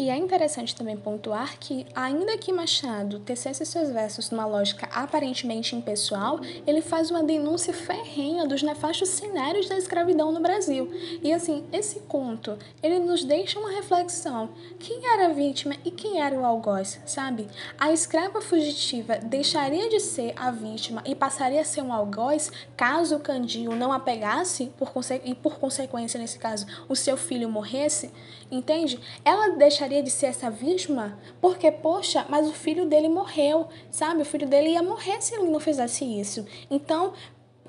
E 0.00 0.10
é 0.10 0.16
interessante 0.16 0.76
também 0.76 0.96
pontuar 0.96 1.58
que, 1.58 1.84
ainda 1.92 2.38
que 2.38 2.52
Machado 2.52 3.18
tecesse 3.18 3.66
seus 3.66 3.90
versos 3.90 4.30
numa 4.30 4.46
lógica 4.46 4.88
aparentemente 4.92 5.74
impessoal, 5.74 6.38
ele 6.64 6.80
faz 6.80 7.10
uma 7.10 7.24
denúncia 7.24 7.74
ferrenha 7.74 8.46
dos 8.46 8.62
nefastos 8.62 9.08
cenários 9.08 9.68
da 9.68 9.76
escravidão 9.76 10.30
no 10.30 10.38
Brasil. 10.38 10.88
E 11.20 11.32
assim, 11.32 11.64
esse 11.72 11.98
conto, 12.02 12.56
ele 12.80 13.00
nos 13.00 13.24
deixa 13.24 13.58
uma 13.58 13.72
reflexão. 13.72 14.50
Quem 14.78 15.04
era 15.04 15.26
a 15.26 15.32
vítima 15.32 15.74
e 15.84 15.90
quem 15.90 16.20
era 16.20 16.38
o 16.38 16.46
algoz, 16.46 17.00
sabe? 17.04 17.48
A 17.76 17.92
escrava 17.92 18.40
fugitiva 18.40 19.16
deixaria 19.16 19.88
de 19.88 19.98
ser 19.98 20.32
a 20.36 20.52
vítima 20.52 21.02
e 21.04 21.12
passaria 21.16 21.62
a 21.62 21.64
ser 21.64 21.82
um 21.82 21.92
algoz 21.92 22.52
caso 22.76 23.16
o 23.16 23.20
Candio 23.20 23.74
não 23.74 23.92
a 23.92 23.98
pegasse 23.98 24.72
por 24.78 24.92
e, 25.24 25.34
por 25.34 25.58
consequência, 25.58 26.20
nesse 26.20 26.38
caso, 26.38 26.66
o 26.88 26.94
seu 26.94 27.16
filho 27.16 27.48
morresse? 27.48 28.12
Entende? 28.48 29.00
Ela 29.24 29.56
deixaria 29.56 29.87
de 29.88 30.10
ser 30.10 30.26
essa 30.26 30.50
vítima? 30.50 31.18
Porque, 31.40 31.70
poxa, 31.70 32.24
mas 32.28 32.48
o 32.48 32.52
filho 32.52 32.86
dele 32.86 33.08
morreu, 33.08 33.68
sabe? 33.90 34.22
O 34.22 34.24
filho 34.24 34.46
dele 34.46 34.70
ia 34.70 34.82
morrer 34.82 35.20
se 35.20 35.34
ele 35.34 35.50
não 35.50 35.60
fizesse 35.60 36.04
isso. 36.04 36.46
Então, 36.70 37.12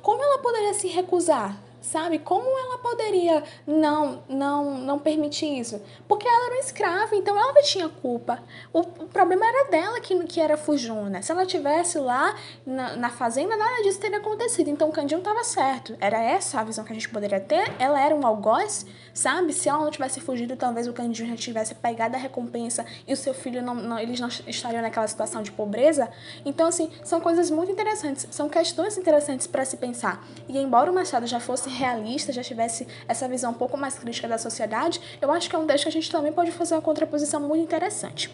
como 0.01 0.23
ela 0.23 0.39
poderia 0.39 0.73
se 0.73 0.87
recusar? 0.87 1.68
Sabe? 1.81 2.19
Como 2.19 2.45
ela 2.45 2.77
poderia 2.79 3.43
não 3.65 4.23
não 4.27 4.77
não 4.79 4.99
permitir 4.99 5.59
isso? 5.59 5.81
Porque 6.07 6.27
ela 6.27 6.45
era 6.45 6.55
uma 6.55 6.59
escrava, 6.59 7.15
então 7.15 7.37
ela 7.37 7.53
tinha 7.61 7.89
culpa. 7.89 8.39
O, 8.73 8.79
o 8.79 9.07
problema 9.07 9.45
era 9.45 9.69
dela 9.69 9.99
que, 9.99 10.17
que 10.25 10.39
era 10.39 10.57
fujona. 10.57 11.21
Se 11.21 11.31
ela 11.31 11.45
tivesse 11.45 11.97
lá 11.97 12.35
na, 12.65 12.95
na 12.95 13.09
fazenda, 13.09 13.55
nada 13.55 13.83
disso 13.83 13.99
teria 13.99 14.17
acontecido. 14.17 14.69
Então 14.69 14.89
o 14.89 14.91
Candinho 14.91 15.19
estava 15.19 15.43
certo. 15.43 15.95
Era 15.99 16.21
essa 16.21 16.59
a 16.59 16.63
visão 16.63 16.83
que 16.83 16.91
a 16.91 16.95
gente 16.95 17.09
poderia 17.09 17.39
ter. 17.39 17.73
Ela 17.79 18.01
era 18.01 18.15
um 18.15 18.25
algoz, 18.25 18.85
sabe? 19.13 19.53
Se 19.53 19.69
ela 19.69 19.79
não 19.79 19.91
tivesse 19.91 20.19
fugido, 20.19 20.55
talvez 20.55 20.87
o 20.87 20.93
Candinho 20.93 21.29
já 21.29 21.35
tivesse 21.35 21.75
pegado 21.75 22.15
a 22.15 22.19
recompensa 22.19 22.85
e 23.07 23.13
o 23.13 23.17
seu 23.17 23.33
filho 23.33 23.61
não, 23.61 23.75
não 23.75 23.99
eles 23.99 24.19
não 24.19 24.27
estariam 24.47 24.81
naquela 24.81 25.07
situação 25.07 25.41
de 25.41 25.51
pobreza. 25.51 26.09
Então 26.45 26.67
assim, 26.67 26.91
são 27.03 27.19
coisas 27.19 27.49
muito 27.49 27.71
interessantes, 27.71 28.27
são 28.31 28.49
questões 28.49 28.97
interessantes 28.97 29.47
para 29.47 29.65
se 29.65 29.77
pensar. 29.77 30.23
E 30.47 30.57
embora 30.57 30.91
o 30.91 30.93
Machado 30.93 31.27
já 31.27 31.39
fosse 31.39 31.68
realista, 31.69 32.33
já 32.33 32.43
tivesse 32.43 32.87
essa 33.07 33.27
visão 33.27 33.51
um 33.51 33.55
pouco 33.55 33.77
mais 33.77 33.97
crítica 33.97 34.27
da 34.27 34.37
sociedade, 34.37 34.99
eu 35.21 35.31
acho 35.31 35.49
que 35.49 35.55
é 35.55 35.59
um 35.59 35.65
texto 35.65 35.83
que 35.83 35.89
a 35.89 35.91
gente 35.91 36.11
também 36.11 36.31
pode 36.31 36.51
fazer 36.51 36.75
uma 36.75 36.81
contraposição 36.81 37.39
muito 37.39 37.63
interessante. 37.63 38.29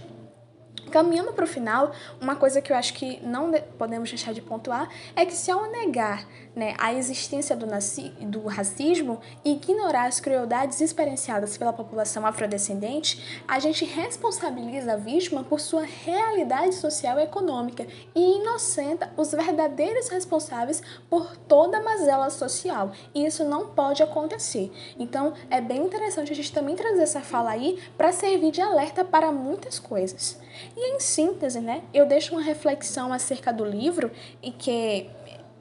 Caminhando 0.92 1.34
para 1.34 1.44
o 1.44 1.48
final, 1.48 1.92
uma 2.22 2.36
coisa 2.36 2.62
que 2.62 2.72
eu 2.72 2.76
acho 2.78 2.94
que 2.94 3.20
não 3.26 3.52
podemos 3.78 4.10
deixar 4.10 4.34
de 4.34 4.42
pontuar 4.42 4.90
é 5.16 5.26
que 5.26 5.34
se 5.34 5.52
ao 5.52 5.70
negar 5.70 6.28
né, 6.56 6.74
a 6.78 6.94
existência 6.94 7.56
do, 7.56 7.68
do 8.28 8.48
racismo 8.48 9.20
e 9.44 9.54
ignorar 9.54 10.06
as 10.06 10.20
crueldades 10.20 10.80
experienciadas 10.80 11.58
pela 11.58 11.74
população 11.74 12.26
afrodescendente, 12.26 13.44
a 13.48 13.60
gente 13.60 13.84
responsabiliza 13.84 14.94
a 14.94 14.96
vítima 14.96 15.44
por 15.44 15.60
sua 15.60 15.84
realidade 15.84 16.76
social 16.76 17.20
e 17.20 17.24
econômica 17.24 17.86
e 18.14 18.38
inocenta 18.38 19.12
os 19.18 19.32
verdadeiros 19.32 20.08
responsáveis 20.08 20.82
por 21.10 21.36
toda 21.48 21.78
a 21.78 21.84
mazela 21.84 22.30
social. 22.30 22.92
E 23.14 23.26
isso 23.26 23.44
não 23.44 23.68
pode 23.68 24.02
acontecer. 24.02 24.72
Então, 24.98 25.34
é 25.50 25.60
bem 25.60 25.86
interessante 25.86 26.32
a 26.32 26.36
gente 26.36 26.54
também 26.54 26.76
trazer 26.76 27.04
essa 27.04 27.22
fala 27.22 27.52
aí 27.52 27.80
para 27.98 28.12
servir 28.12 28.52
de 28.52 28.62
alerta 28.62 29.04
para 29.04 29.32
muitas 29.32 29.80
coisas. 29.80 30.40
E 30.76 30.96
em 30.96 31.00
síntese, 31.00 31.60
né, 31.60 31.84
eu 31.94 32.06
deixo 32.06 32.34
uma 32.34 32.42
reflexão 32.42 33.14
acerca 33.14 33.54
do 33.54 33.64
livro 33.64 34.12
e 34.42 34.52
que 34.52 35.10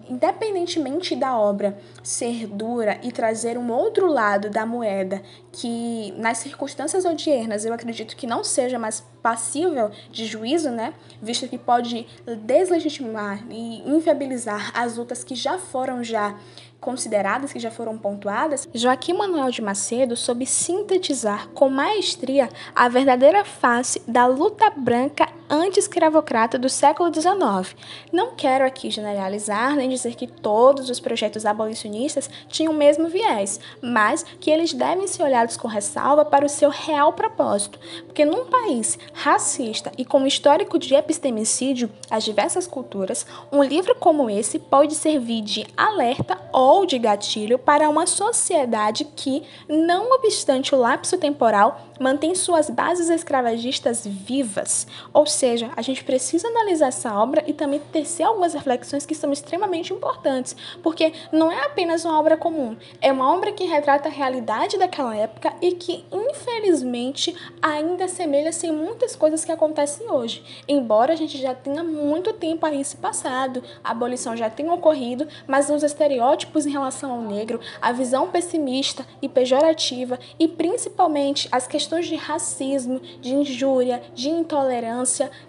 independentemente 0.08 1.16
da 1.16 1.38
obra 1.38 1.78
ser 2.02 2.46
dura 2.46 2.98
e 3.02 3.10
trazer 3.10 3.56
um 3.56 3.72
outro 3.72 4.06
lado 4.06 4.50
da 4.50 4.66
moeda 4.66 5.22
que 5.50 6.12
nas 6.18 6.38
circunstâncias 6.38 7.04
odiernas 7.04 7.64
eu 7.64 7.72
acredito 7.72 8.16
que 8.16 8.26
não 8.26 8.44
seja 8.44 8.78
mais 8.78 9.02
passível 9.22 9.90
de 10.10 10.26
juízo, 10.26 10.70
né, 10.70 10.92
visto 11.22 11.48
que 11.48 11.56
pode 11.56 12.06
deslegitimar 12.42 13.42
e 13.50 13.88
inviabilizar 13.88 14.72
as 14.74 14.96
lutas 14.96 15.24
que 15.24 15.34
já 15.34 15.58
foram 15.58 16.04
já 16.04 16.36
consideradas, 16.84 17.50
que 17.50 17.58
já 17.58 17.70
foram 17.70 17.96
pontuadas, 17.96 18.68
Joaquim 18.74 19.14
Manuel 19.14 19.50
de 19.50 19.62
Macedo 19.62 20.14
soube 20.14 20.44
sintetizar 20.44 21.48
com 21.54 21.70
maestria 21.70 22.50
a 22.76 22.88
verdadeira 22.90 23.42
face 23.42 24.02
da 24.06 24.26
luta 24.26 24.70
branca 24.70 25.26
anti-escravocrata 25.48 26.58
do 26.58 26.68
século 26.68 27.12
XIX. 27.12 27.76
Não 28.12 28.34
quero 28.34 28.64
aqui 28.64 28.90
generalizar 28.90 29.76
nem 29.76 29.88
dizer 29.88 30.14
que 30.14 30.26
todos 30.26 30.88
os 30.88 31.00
projetos 31.00 31.44
abolicionistas 31.44 32.30
tinham 32.48 32.72
o 32.72 32.76
mesmo 32.76 33.08
viés, 33.08 33.60
mas 33.80 34.24
que 34.40 34.50
eles 34.50 34.72
devem 34.72 35.06
ser 35.06 35.22
olhados 35.22 35.56
com 35.56 35.68
ressalva 35.68 36.24
para 36.24 36.46
o 36.46 36.48
seu 36.48 36.70
real 36.70 37.12
propósito, 37.12 37.78
porque 38.06 38.24
num 38.24 38.46
país 38.46 38.98
racista 39.12 39.92
e 39.98 40.04
com 40.04 40.26
histórico 40.26 40.78
de 40.78 40.94
epistemicídio 40.94 41.90
às 42.10 42.24
diversas 42.24 42.66
culturas, 42.66 43.26
um 43.52 43.62
livro 43.62 43.94
como 43.94 44.30
esse 44.30 44.58
pode 44.58 44.94
servir 44.94 45.42
de 45.42 45.66
alerta 45.76 46.38
ou 46.52 46.86
de 46.86 46.98
gatilho 46.98 47.58
para 47.58 47.88
uma 47.88 48.06
sociedade 48.06 49.04
que, 49.04 49.42
não 49.68 50.12
obstante 50.12 50.74
o 50.74 50.78
lapso 50.78 51.18
temporal, 51.18 51.80
mantém 52.00 52.34
suas 52.34 52.70
bases 52.70 53.08
escravagistas 53.08 54.06
vivas, 54.06 54.86
ou 55.12 55.26
seja, 55.34 55.70
a 55.76 55.82
gente 55.82 56.02
precisa 56.02 56.48
analisar 56.48 56.88
essa 56.88 57.14
obra 57.14 57.44
e 57.46 57.52
também 57.52 57.80
tecer 57.92 58.24
algumas 58.24 58.54
reflexões 58.54 59.04
que 59.04 59.14
são 59.14 59.32
extremamente 59.32 59.92
importantes, 59.92 60.56
porque 60.82 61.12
não 61.30 61.50
é 61.50 61.66
apenas 61.66 62.04
uma 62.04 62.18
obra 62.18 62.36
comum, 62.36 62.76
é 63.00 63.12
uma 63.12 63.34
obra 63.34 63.52
que 63.52 63.64
retrata 63.64 64.08
a 64.08 64.12
realidade 64.12 64.78
daquela 64.78 65.14
época 65.14 65.52
e 65.60 65.72
que, 65.72 66.04
infelizmente, 66.10 67.34
ainda 67.60 68.04
assemelha-se 68.04 68.66
em 68.66 68.72
muitas 68.72 69.14
coisas 69.14 69.44
que 69.44 69.52
acontecem 69.52 70.10
hoje. 70.10 70.42
Embora 70.66 71.12
a 71.12 71.16
gente 71.16 71.38
já 71.38 71.54
tenha 71.54 71.82
muito 71.84 72.32
tempo 72.32 72.64
aí 72.64 72.84
se 72.84 72.96
passado, 72.96 73.62
a 73.82 73.90
abolição 73.90 74.36
já 74.36 74.48
tenha 74.48 74.72
ocorrido, 74.72 75.26
mas 75.46 75.68
os 75.68 75.82
estereótipos 75.82 76.66
em 76.66 76.70
relação 76.70 77.12
ao 77.12 77.20
negro, 77.20 77.60
a 77.82 77.92
visão 77.92 78.30
pessimista 78.30 79.06
e 79.20 79.28
pejorativa 79.28 80.18
e 80.38 80.46
principalmente 80.46 81.48
as 81.50 81.66
questões 81.66 82.06
de 82.06 82.14
racismo, 82.14 83.00
de 83.20 83.34
injúria, 83.34 84.02
de 84.14 84.28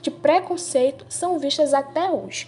de 0.02 0.12
preconceito 0.12 1.06
são 1.10 1.40
vistas 1.40 1.74
até 1.74 2.10
hoje. 2.10 2.48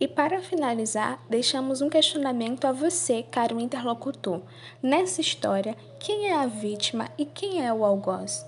E 0.00 0.08
para 0.08 0.40
finalizar, 0.40 1.20
deixamos 1.28 1.82
um 1.82 1.90
questionamento 1.90 2.64
a 2.64 2.72
você, 2.72 3.22
caro 3.22 3.60
interlocutor. 3.60 4.40
Nessa 4.82 5.20
história, 5.20 5.76
quem 5.98 6.28
é 6.28 6.34
a 6.34 6.46
vítima 6.46 7.08
e 7.18 7.26
quem 7.26 7.66
é 7.66 7.72
o 7.72 7.84
algoz? 7.84 8.46